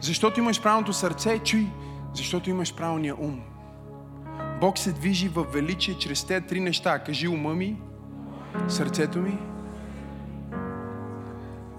Защото 0.00 0.40
имаш 0.40 0.62
правилното 0.62 0.92
сърце, 0.92 1.38
чуй, 1.38 1.66
защото 2.14 2.50
имаш 2.50 2.74
правилния 2.74 3.14
ум. 3.18 3.53
Бог 4.60 4.78
се 4.78 4.92
движи 4.92 5.28
в 5.28 5.44
величие 5.44 5.94
чрез 5.94 6.24
тези 6.24 6.46
три 6.46 6.60
неща. 6.60 6.98
Кажи 6.98 7.28
ума 7.28 7.54
ми, 7.54 7.82
сърцето 8.68 9.18
ми, 9.18 9.38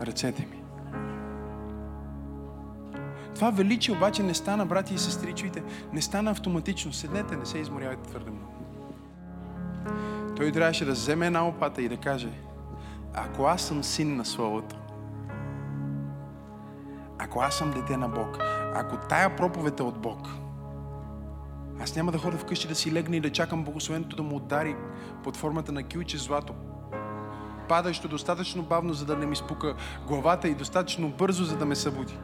ръцете 0.01 0.41
ми. 0.41 0.61
Това 3.35 3.49
величие 3.49 3.95
обаче 3.95 4.23
не 4.23 4.33
стана, 4.33 4.65
брати 4.65 4.93
и 4.93 4.97
сестри, 4.97 5.33
чуйте, 5.33 5.63
не 5.93 6.01
стана 6.01 6.31
автоматично. 6.31 6.93
Седнете, 6.93 7.35
не 7.35 7.45
се 7.45 7.57
изморявайте 7.57 8.09
твърде 8.09 8.31
много. 8.31 8.53
Той 10.35 10.51
трябваше 10.51 10.85
да 10.85 10.91
вземе 10.91 11.27
една 11.27 11.47
опата 11.47 11.81
и 11.81 11.89
да 11.89 11.97
каже, 11.97 12.29
ако 13.13 13.43
аз 13.43 13.61
съм 13.61 13.83
син 13.83 14.15
на 14.15 14.25
Словото, 14.25 14.75
ако 17.19 17.39
аз 17.39 17.55
съм 17.55 17.71
дете 17.71 17.97
на 17.97 18.09
Бог, 18.09 18.37
ако 18.75 18.97
тая 18.97 19.35
проповед 19.35 19.79
е 19.79 19.83
от 19.83 20.01
Бог, 20.01 20.27
аз 21.79 21.95
няма 21.95 22.11
да 22.11 22.17
ходя 22.17 22.37
вкъщи 22.37 22.67
да 22.67 22.75
си 22.75 22.91
легна 22.91 23.15
и 23.15 23.19
да 23.19 23.31
чакам 23.31 23.63
благословението 23.63 24.15
да 24.15 24.23
му 24.23 24.35
удари 24.35 24.75
под 25.23 25.37
формата 25.37 25.71
на 25.71 25.83
килче 25.83 26.17
злато. 26.17 26.53
Падащо 27.69 28.07
достатъчно 28.07 28.63
бавно, 28.63 28.93
за 28.93 29.05
да 29.05 29.15
не 29.15 29.25
ми 29.25 29.35
спука 29.35 29.75
главата 30.07 30.47
и 30.47 30.55
достатъчно 30.55 31.09
бързо, 31.09 31.43
за 31.43 31.57
да 31.57 31.65
ме 31.65 31.75
събуди. 31.75 32.17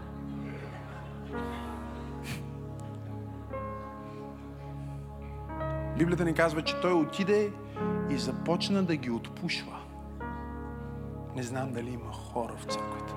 Библията 5.98 6.26
ни 6.26 6.34
казва, 6.34 6.62
че 6.62 6.82
той 6.82 6.94
отиде 6.94 7.52
и 8.10 8.18
започна 8.18 8.84
да 8.84 8.96
ги 8.96 9.10
отпушва. 9.10 9.78
Не 11.36 11.44
знам 11.44 11.72
дали 11.72 11.90
има 11.90 12.14
хора 12.14 12.54
в 12.58 12.64
църквата. 12.64 13.14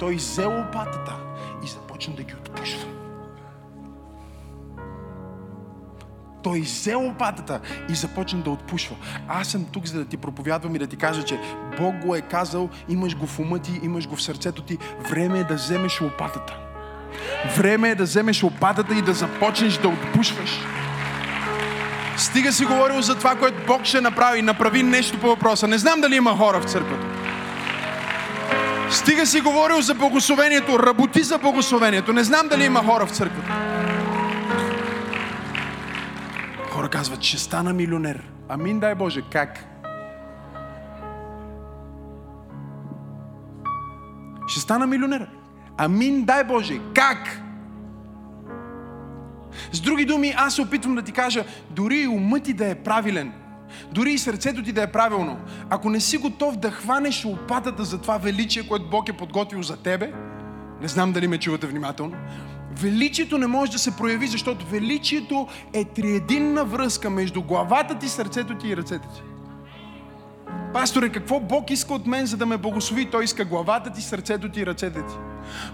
Той 0.00 0.14
взе 0.14 0.44
лопатата 0.44 1.16
и 1.64 1.66
започна 1.66 2.14
да 2.14 2.22
ги 2.22 2.34
отпушва. 2.34 3.03
Той 6.44 6.60
взе 6.60 6.94
лопатата 6.94 7.60
и 7.90 7.94
започна 7.94 8.40
да 8.40 8.50
отпушва. 8.50 8.96
Аз 9.28 9.48
съм 9.48 9.64
тук, 9.64 9.86
за 9.86 9.98
да 9.98 10.04
ти 10.04 10.16
проповядвам 10.16 10.76
и 10.76 10.78
да 10.78 10.86
ти 10.86 10.96
кажа, 10.96 11.22
че 11.22 11.40
Бог 11.78 11.94
го 11.96 12.14
е 12.14 12.20
казал, 12.20 12.68
имаш 12.88 13.16
го 13.16 13.26
в 13.26 13.38
ума 13.38 13.58
ти, 13.58 13.80
имаш 13.82 14.08
го 14.08 14.16
в 14.16 14.22
сърцето 14.22 14.62
ти. 14.62 14.78
Време 15.10 15.38
е 15.38 15.44
да 15.44 15.54
вземеш 15.54 16.00
лопатата. 16.00 16.56
Време 17.56 17.90
е 17.90 17.94
да 17.94 18.04
вземеш 18.04 18.42
лопатата 18.42 18.94
и 18.94 19.02
да 19.02 19.14
започнеш 19.14 19.76
да 19.76 19.88
отпушваш. 19.88 20.50
Стига 22.16 22.52
си 22.52 22.64
говорил 22.64 23.02
за 23.02 23.14
това, 23.14 23.34
което 23.36 23.66
Бог 23.66 23.84
ще 23.84 24.00
направи. 24.00 24.42
Направи 24.42 24.82
нещо 24.82 25.20
по 25.20 25.26
въпроса. 25.26 25.68
Не 25.68 25.78
знам 25.78 26.00
дали 26.00 26.16
има 26.16 26.36
хора 26.36 26.60
в 26.60 26.64
църквата. 26.64 27.06
Стига 28.90 29.26
си 29.26 29.40
говорил 29.40 29.80
за 29.80 29.94
благословението. 29.94 30.78
Работи 30.78 31.22
за 31.22 31.38
благословението. 31.38 32.12
Не 32.12 32.24
знам 32.24 32.48
дали 32.48 32.64
има 32.64 32.84
хора 32.84 33.06
в 33.06 33.10
църквата. 33.10 33.83
Казват, 36.94 37.22
ще 37.22 37.38
стана 37.38 37.72
милионер. 37.72 38.22
Амин, 38.48 38.80
дай 38.80 38.94
Боже. 38.94 39.22
Как? 39.32 39.66
Ще 44.46 44.60
стана 44.60 44.86
милионер. 44.86 45.28
Амин, 45.78 46.24
дай 46.24 46.44
Боже. 46.44 46.80
Как? 46.94 47.40
С 49.72 49.80
други 49.80 50.04
думи, 50.04 50.34
аз 50.36 50.54
се 50.54 50.62
опитвам 50.62 50.94
да 50.94 51.02
ти 51.02 51.12
кажа, 51.12 51.44
дори 51.70 51.96
и 51.96 52.08
умът 52.08 52.42
ти 52.42 52.52
да 52.52 52.70
е 52.70 52.74
правилен, 52.74 53.32
дори 53.92 54.10
и 54.10 54.18
сърцето 54.18 54.62
ти 54.62 54.72
да 54.72 54.82
е 54.82 54.92
правилно, 54.92 55.38
ако 55.70 55.90
не 55.90 56.00
си 56.00 56.18
готов 56.18 56.56
да 56.56 56.70
хванеш 56.70 57.24
лопатата 57.24 57.84
за 57.84 58.00
това 58.00 58.18
величие, 58.18 58.68
което 58.68 58.90
Бог 58.90 59.08
е 59.08 59.12
подготвил 59.12 59.62
за 59.62 59.76
тебе, 59.76 60.12
не 60.82 60.88
знам 60.88 61.12
дали 61.12 61.28
ме 61.28 61.38
чувате 61.38 61.66
внимателно, 61.66 62.16
величието 62.80 63.38
не 63.38 63.46
може 63.46 63.72
да 63.72 63.78
се 63.78 63.96
прояви, 63.96 64.26
защото 64.26 64.66
величието 64.66 65.48
е 65.72 65.84
триединна 65.84 66.64
връзка 66.64 67.10
между 67.10 67.42
главата 67.42 67.98
ти, 67.98 68.08
сърцето 68.08 68.54
ти 68.54 68.68
и 68.68 68.76
ръцете 68.76 69.08
ти. 69.14 69.33
Пасторе, 70.74 71.08
какво 71.08 71.40
Бог 71.40 71.70
иска 71.70 71.94
от 71.94 72.06
мен, 72.06 72.26
за 72.26 72.36
да 72.36 72.46
ме 72.46 72.56
благослови? 72.56 73.10
Той 73.10 73.24
иска 73.24 73.44
главата 73.44 73.90
ти, 73.90 74.02
сърцето 74.02 74.48
ти 74.48 74.60
и 74.60 74.66
ръцете 74.66 75.02
ти. 75.02 75.14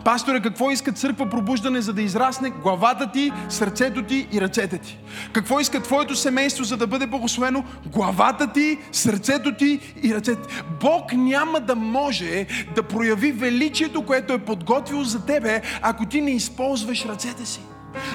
Пасторе, 0.04 0.40
какво 0.40 0.70
иска 0.70 0.92
църква 0.92 1.30
пробуждане, 1.30 1.80
за 1.80 1.92
да 1.92 2.02
израсне 2.02 2.50
главата 2.50 3.12
ти, 3.12 3.32
сърцето 3.48 4.02
ти 4.02 4.28
и 4.32 4.40
ръцете 4.40 4.78
ти? 4.78 4.98
Какво 5.32 5.60
иска 5.60 5.82
твоето 5.82 6.16
семейство, 6.16 6.64
за 6.64 6.76
да 6.76 6.86
бъде 6.86 7.06
благословено? 7.06 7.64
Главата 7.86 8.52
ти, 8.52 8.78
сърцето 8.92 9.54
ти 9.54 9.94
и 10.02 10.14
ръцете 10.14 10.42
ти. 10.42 10.62
Бог 10.80 11.12
няма 11.12 11.60
да 11.60 11.76
може 11.76 12.46
да 12.74 12.82
прояви 12.82 13.32
величието, 13.32 14.02
което 14.02 14.32
е 14.32 14.38
подготвил 14.38 15.04
за 15.04 15.26
тебе, 15.26 15.62
ако 15.82 16.06
ти 16.06 16.20
не 16.20 16.30
използваш 16.30 17.04
ръцете 17.04 17.46
си. 17.46 17.60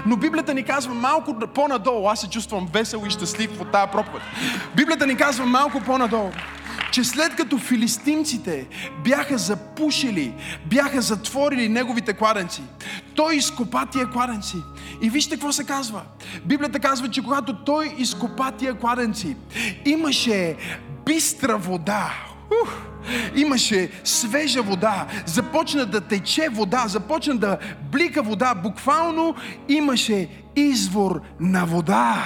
Но 0.06 0.18
Библията 0.18 0.54
ни 0.54 0.64
казва 0.64 0.94
малко 0.94 1.36
по-надолу, 1.56 2.08
аз 2.10 2.20
се 2.20 2.30
чувствам 2.30 2.70
весел 2.74 3.04
и 3.08 3.10
щастлив 3.10 3.62
от 3.62 3.72
тази 3.72 3.92
проповед. 3.92 4.22
Библията 4.76 5.08
ни 5.08 5.16
казва 5.16 5.46
малко 5.46 5.82
по-надолу, 5.86 6.32
че 6.96 7.04
след 7.04 7.36
като 7.36 7.58
филистимците 7.58 8.68
бяха 9.04 9.38
запушили, 9.38 10.34
бяха 10.66 11.02
затворили 11.02 11.70
неговите 11.70 12.14
кладенци, 12.14 12.62
той 13.16 13.36
изкопа 13.36 13.86
тия 13.86 14.10
кладенци. 14.10 14.58
И 15.02 15.10
вижте 15.10 15.36
какво 15.36 15.52
се 15.52 15.64
казва. 15.64 16.02
Библията 16.46 16.80
казва, 16.80 17.10
че 17.10 17.24
когато 17.24 17.56
той 17.56 17.96
изкопа 17.98 18.52
тия 18.52 18.74
кладенци, 18.74 19.36
имаше 19.86 20.56
бистра 21.06 21.58
вода. 21.58 22.14
Ух! 22.64 22.74
Имаше 23.36 23.90
свежа 24.04 24.62
вода, 24.62 25.08
започна 25.26 25.86
да 25.86 26.02
тече 26.02 26.50
вода, 26.50 26.88
започна 26.88 27.38
да 27.38 27.58
блика 27.92 28.24
вода. 28.24 28.56
Буквално 28.56 29.36
имаше 29.70 30.30
извор 30.56 31.22
на 31.40 31.66
вода 31.66 32.24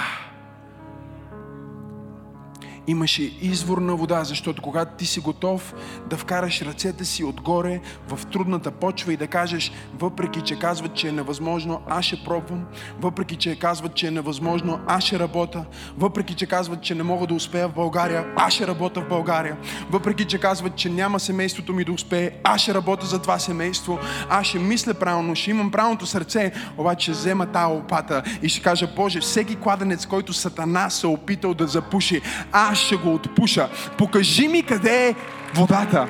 имаше 2.90 3.32
извор 3.40 3.78
на 3.78 3.96
вода, 3.96 4.24
защото 4.24 4.62
когато 4.62 4.96
ти 4.96 5.06
си 5.06 5.20
готов 5.20 5.74
да 6.10 6.16
вкараш 6.16 6.62
ръцете 6.62 7.04
си 7.04 7.24
отгоре 7.24 7.80
в 8.08 8.26
трудната 8.26 8.70
почва 8.70 9.12
и 9.12 9.16
да 9.16 9.26
кажеш, 9.26 9.72
въпреки 9.98 10.40
че 10.40 10.58
казват, 10.58 10.94
че 10.94 11.08
е 11.08 11.12
невъзможно, 11.12 11.80
аз 11.88 12.04
ще 12.04 12.24
пробвам, 12.24 12.64
въпреки 13.00 13.36
че 13.36 13.58
казват, 13.58 13.94
че 13.94 14.06
е 14.06 14.10
невъзможно, 14.10 14.80
аз 14.86 15.04
ще 15.04 15.18
работя, 15.18 15.64
въпреки 15.98 16.34
че 16.34 16.46
казват, 16.46 16.82
че 16.82 16.94
не 16.94 17.02
мога 17.02 17.26
да 17.26 17.34
успея 17.34 17.68
в 17.68 17.74
България, 17.74 18.26
аз 18.36 18.52
ще 18.52 18.66
работя 18.66 19.00
в 19.00 19.08
България, 19.08 19.56
въпреки 19.90 20.24
че 20.24 20.38
казват, 20.38 20.76
че 20.76 20.88
няма 20.88 21.20
семейството 21.20 21.72
ми 21.72 21.84
да 21.84 21.92
успее, 21.92 22.30
аз 22.44 22.60
ще 22.60 22.74
работя 22.74 23.06
за 23.06 23.22
това 23.22 23.38
семейство, 23.38 23.98
аз 24.30 24.46
ще 24.46 24.58
мисля 24.58 24.94
правилно, 24.94 25.34
ще 25.34 25.50
имам 25.50 25.70
правилното 25.70 26.06
сърце, 26.06 26.52
обаче 26.78 27.10
взема 27.10 27.46
тази 27.46 27.72
опата 27.72 28.22
и 28.42 28.48
ще 28.48 28.62
кажа, 28.62 28.88
Боже, 28.96 29.20
всеки 29.20 29.56
кладенец, 29.56 30.06
който 30.06 30.32
Сатана 30.32 30.90
се 30.90 31.06
е 31.06 31.10
опитал 31.10 31.54
да 31.54 31.66
запуши, 31.66 32.20
аз 32.52 32.79
ще 32.80 32.96
го 32.96 33.14
отпуша. 33.14 33.68
Покажи 33.98 34.48
ми 34.48 34.62
къде 34.62 35.08
е 35.08 35.14
водата. 35.54 36.08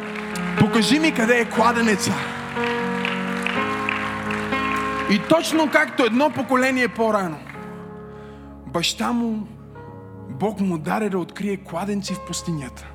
Покажи 0.58 0.98
ми 0.98 1.14
къде 1.14 1.40
е 1.40 1.44
кладенеца. 1.44 2.14
И 5.10 5.20
точно 5.28 5.70
както 5.72 6.04
едно 6.04 6.30
поколение 6.30 6.88
по-рано, 6.88 7.38
баща 8.66 9.12
му, 9.12 9.46
Бог 10.30 10.60
му 10.60 10.78
даде 10.78 11.08
да 11.08 11.18
открие 11.18 11.56
кладенци 11.56 12.14
в 12.14 12.26
пустинята. 12.26 12.86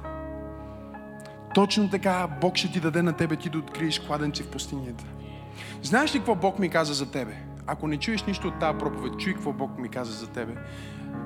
Точно 1.53 1.89
така 1.89 2.27
Бог 2.41 2.57
ще 2.57 2.71
ти 2.71 2.79
даде 2.79 3.01
на 3.01 3.13
тебе 3.13 3.35
ти 3.35 3.49
да 3.49 3.57
откриеш 3.57 3.99
кладенци 3.99 4.43
в 4.43 4.47
пустинята. 4.47 5.03
Знаеш 5.83 6.15
ли 6.15 6.17
какво 6.17 6.35
Бог 6.35 6.59
ми 6.59 6.69
каза 6.69 6.93
за 6.93 7.11
тебе? 7.11 7.33
Ако 7.67 7.87
не 7.87 7.97
чуеш 7.97 8.23
нищо 8.23 8.47
от 8.47 8.59
тази 8.59 8.77
проповед, 8.77 9.19
чуй 9.19 9.33
какво 9.33 9.53
Бог 9.53 9.79
ми 9.79 9.89
каза 9.89 10.11
за 10.11 10.27
тебе 10.27 10.53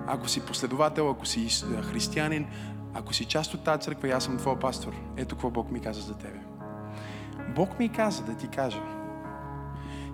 ако 0.08 0.28
си 0.28 0.45
последовател, 0.45 1.10
ако 1.10 1.25
си 1.25 1.49
християнин, 1.82 2.47
ако 2.93 3.13
си 3.13 3.25
част 3.25 3.54
от 3.54 3.63
тази 3.63 3.82
църква 3.82 4.08
и 4.08 4.12
аз 4.12 4.23
съм 4.23 4.38
твой 4.38 4.60
пастор, 4.60 4.93
ето 5.17 5.36
какво 5.36 5.49
Бог 5.49 5.71
ми 5.71 5.80
каза 5.80 6.02
за 6.02 6.17
тебе. 6.17 6.39
Бог 7.56 7.80
ми 7.80 7.89
каза 7.89 8.23
да 8.23 8.38
ти 8.38 8.47
кажа, 8.47 8.82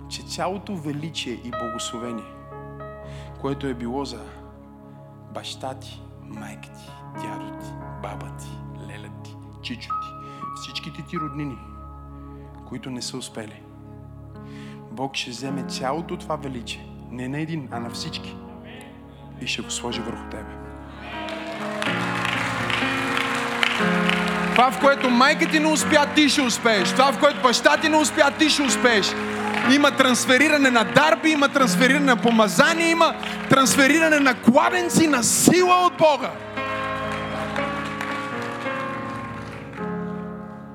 че 0.10 0.24
цялото 0.24 0.76
величие 0.76 1.34
и 1.34 1.52
благословение, 1.52 2.34
което 3.42 3.68
е 3.68 3.74
било 3.74 4.06
за 4.06 4.26
баща 5.34 5.74
ти, 5.74 6.02
майка 6.24 6.70
ти, 6.74 6.92
дядо 7.22 7.60
ти, 7.60 7.68
баба 8.02 8.38
ти, 8.38 8.50
леля 8.88 9.10
ти, 9.24 9.36
чичо 9.62 9.90
ти, 9.90 10.30
всичките 10.62 11.02
ти 11.02 11.18
роднини, 11.18 11.58
които 12.68 12.92
не 12.92 13.02
са 13.02 13.18
успели. 13.18 13.64
Бог 14.92 15.16
ще 15.16 15.30
вземе 15.30 15.64
цялото 15.64 16.18
това 16.18 16.36
величие, 16.36 16.88
не 17.12 17.28
на 17.28 17.40
един, 17.40 17.68
а 17.72 17.80
на 17.80 17.90
всички– 17.90 18.38
и 19.42 19.48
ще 19.48 19.62
го 19.62 19.72
сложи 19.72 20.02
върху 20.02 20.24
тебе. 20.32 20.66
Това, 24.52 24.72
в 24.72 24.80
което 24.80 25.10
майка 25.10 25.50
ти 25.50 25.60
не 25.60 25.68
успя, 25.68 26.06
ти 26.16 26.30
ще 26.30 26.42
успееш. 26.42 26.92
Това, 26.92 27.12
в 27.12 27.20
което 27.20 27.42
баща 27.42 27.78
ти 27.78 27.90
не 27.90 27.98
успя, 27.98 28.32
ти 28.40 28.50
ще 28.50 28.62
успееш. 28.62 29.14
Има 29.74 29.92
трансфериране 29.92 30.72
на 30.72 30.84
дарби, 30.84 31.30
има 31.30 31.50
трансфериране 31.50 32.06
на 32.06 32.16
помазание, 32.16 32.90
има 32.90 33.16
трансфериране 33.50 34.20
на 34.20 34.34
кладенци, 34.42 35.08
на 35.08 35.24
сила 35.24 35.76
от 35.86 35.98
Бога. 35.98 36.32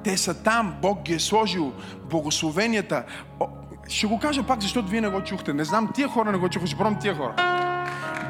Те 0.04 0.16
са 0.16 0.42
там, 0.42 0.74
Бог 0.82 1.02
ги 1.02 1.14
е 1.14 1.20
сложил, 1.20 1.72
благословенията. 2.10 3.04
ще 3.88 4.06
го 4.06 4.18
кажа 4.18 4.42
пак, 4.42 4.60
защото 4.60 4.88
вие 4.88 5.00
не 5.00 5.08
го 5.08 5.24
чухте. 5.24 5.52
Не 5.52 5.64
знам, 5.64 5.90
тия 5.94 6.08
хора 6.08 6.32
не 6.32 6.38
го 6.38 6.48
чуха, 6.48 6.66
ще 6.66 6.76
пробвам 6.76 6.98
тия 7.00 7.14
хора. 7.14 7.34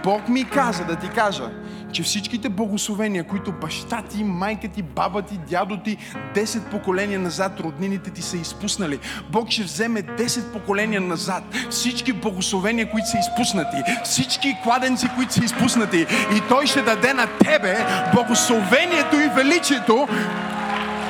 Бог 0.04 0.28
ми 0.28 0.44
каза 0.44 0.84
да 0.84 0.96
ти 0.96 1.08
кажа, 1.08 1.50
че 1.92 2.02
всичките 2.02 2.48
благословения, 2.48 3.24
които 3.24 3.52
баща 3.52 4.02
ти, 4.02 4.24
майка 4.24 4.68
ти, 4.68 4.82
баба 4.82 5.22
ти, 5.22 5.38
дядо 5.50 5.76
ти, 5.76 5.96
10 6.34 6.70
поколения 6.70 7.18
назад 7.18 7.60
роднините 7.60 8.10
ти 8.10 8.22
са 8.22 8.36
изпуснали. 8.36 8.98
Бог 9.30 9.50
ще 9.50 9.62
вземе 9.62 10.02
10 10.02 10.52
поколения 10.52 11.00
назад 11.00 11.42
всички 11.70 12.12
благословения, 12.12 12.90
които 12.90 13.08
са 13.08 13.18
изпуснати, 13.18 13.76
всички 14.04 14.56
кладенци, 14.62 15.08
които 15.16 15.32
са 15.32 15.44
изпуснати 15.44 16.06
и 16.36 16.40
Той 16.48 16.66
ще 16.66 16.82
даде 16.82 17.12
на 17.12 17.26
тебе 17.26 17.86
благословението 18.14 19.16
и 19.16 19.28
величието 19.28 20.08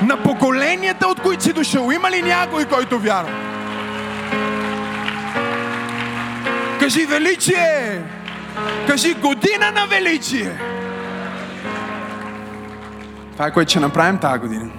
на 0.03 0.23
поколенията, 0.23 1.09
от 1.09 1.21
които 1.21 1.43
си 1.43 1.53
дошъл. 1.53 1.91
Има 1.91 2.11
ли 2.11 2.23
някой, 2.23 2.65
който 2.65 2.99
вярва? 2.99 3.31
Кажи 6.81 7.07
величие! 7.07 8.03
Кажи 8.87 9.15
година 9.15 9.71
на 9.75 9.87
величие. 9.87 10.59
Това 13.33 13.47
е 13.47 13.53
което 13.53 13.71
ще 13.71 13.81
направим 13.81 14.19
тази 14.19 14.39
година. 14.39 14.71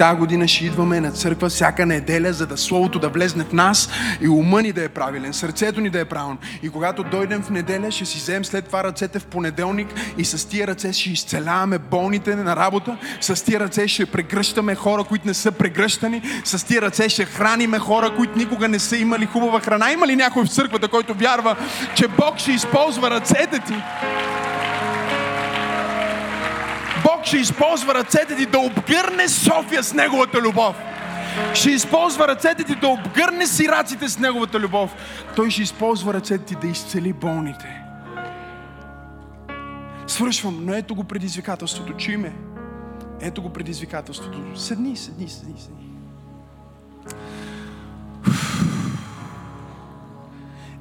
Тази 0.00 0.18
година 0.18 0.48
ще 0.48 0.64
идваме 0.64 1.00
на 1.00 1.12
църква 1.12 1.48
всяка 1.48 1.86
неделя, 1.86 2.32
за 2.32 2.46
да 2.46 2.56
Словото 2.56 2.98
да 2.98 3.08
влезне 3.08 3.44
в 3.44 3.52
нас 3.52 3.90
и 4.20 4.28
ума 4.28 4.62
ни 4.62 4.72
да 4.72 4.84
е 4.84 4.88
правилен, 4.88 5.32
сърцето 5.32 5.80
ни 5.80 5.90
да 5.90 6.00
е 6.00 6.04
правилно. 6.04 6.38
И 6.62 6.68
когато 6.68 7.04
дойдем 7.04 7.42
в 7.42 7.50
неделя, 7.50 7.90
ще 7.90 8.04
си 8.04 8.18
вземем 8.18 8.44
след 8.44 8.64
това 8.64 8.84
ръцете 8.84 9.18
в 9.18 9.26
понеделник 9.26 9.88
и 10.18 10.24
с 10.24 10.48
тия 10.48 10.66
ръце 10.66 10.92
ще 10.92 11.10
изцеляваме 11.10 11.78
болните 11.78 12.36
на 12.36 12.56
работа, 12.56 12.96
с 13.20 13.44
тия 13.44 13.60
ръце 13.60 13.88
ще 13.88 14.06
прегръщаме 14.06 14.74
хора, 14.74 15.04
които 15.04 15.26
не 15.26 15.34
са 15.34 15.52
прегръщани, 15.52 16.22
с 16.44 16.66
тия 16.66 16.82
ръце 16.82 17.08
ще 17.08 17.24
храниме 17.24 17.78
хора, 17.78 18.14
които 18.16 18.38
никога 18.38 18.68
не 18.68 18.78
са 18.78 18.96
имали 18.96 19.26
хубава 19.26 19.60
храна. 19.60 19.92
Има 19.92 20.06
ли 20.06 20.16
някой 20.16 20.44
в 20.44 20.50
църквата, 20.50 20.88
който 20.88 21.14
вярва, 21.14 21.56
че 21.94 22.08
Бог 22.08 22.38
ще 22.38 22.52
използва 22.52 23.10
ръцете 23.10 23.58
ти? 23.66 23.74
Бог 27.04 27.24
ще 27.24 27.36
използва 27.36 27.94
ръцете 27.94 28.36
ти 28.36 28.46
да 28.46 28.58
обгърне 28.58 29.28
София 29.28 29.82
с 29.82 29.94
Неговата 29.94 30.40
любов. 30.40 30.76
Ще 31.54 31.70
използва 31.70 32.28
ръцете 32.28 32.64
ти 32.64 32.74
да 32.74 32.88
обгърне 32.88 33.46
сираците 33.46 34.08
с 34.08 34.18
Неговата 34.18 34.60
любов. 34.60 34.94
Той 35.36 35.50
ще 35.50 35.62
използва 35.62 36.14
ръцете 36.14 36.44
ти 36.44 36.54
да 36.54 36.66
изцели 36.66 37.12
болните. 37.12 37.82
Свършвам, 40.06 40.64
но 40.64 40.74
ето 40.74 40.94
го 40.94 41.04
предизвикателството. 41.04 41.92
Чуй 41.92 42.16
ме. 42.16 42.32
Ето 43.20 43.42
го 43.42 43.52
предизвикателството. 43.52 44.42
Седни, 44.56 44.96
седни, 44.96 45.28
седни, 45.28 45.60
седни. 45.60 45.90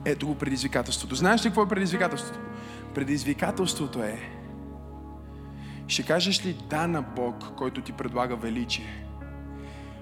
Ето 0.06 0.28
го 0.28 0.36
предизвикателството. 0.36 1.16
Знаеш 1.16 1.46
ли 1.46 1.50
какво 1.50 1.64
е 1.64 1.68
предизвикателството? 1.68 2.40
Предизвикателството 2.96 4.04
е 4.04 4.39
ще 5.90 6.04
кажеш 6.04 6.46
ли 6.46 6.54
да 6.70 6.88
на 6.88 7.02
Бог, 7.02 7.36
който 7.58 7.82
ти 7.82 7.92
предлага 7.92 8.36
величие? 8.36 9.06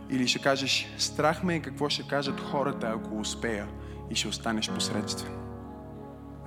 Или 0.09 0.27
ще 0.27 0.39
кажеш 0.39 0.93
страх 0.97 1.43
ме 1.43 1.55
е 1.55 1.61
какво 1.61 1.89
ще 1.89 2.07
кажат 2.07 2.39
хората, 2.39 2.87
ако 2.95 3.19
успея 3.19 3.67
и 4.11 4.15
ще 4.15 4.27
останеш 4.27 4.69
посредствен? 4.69 5.46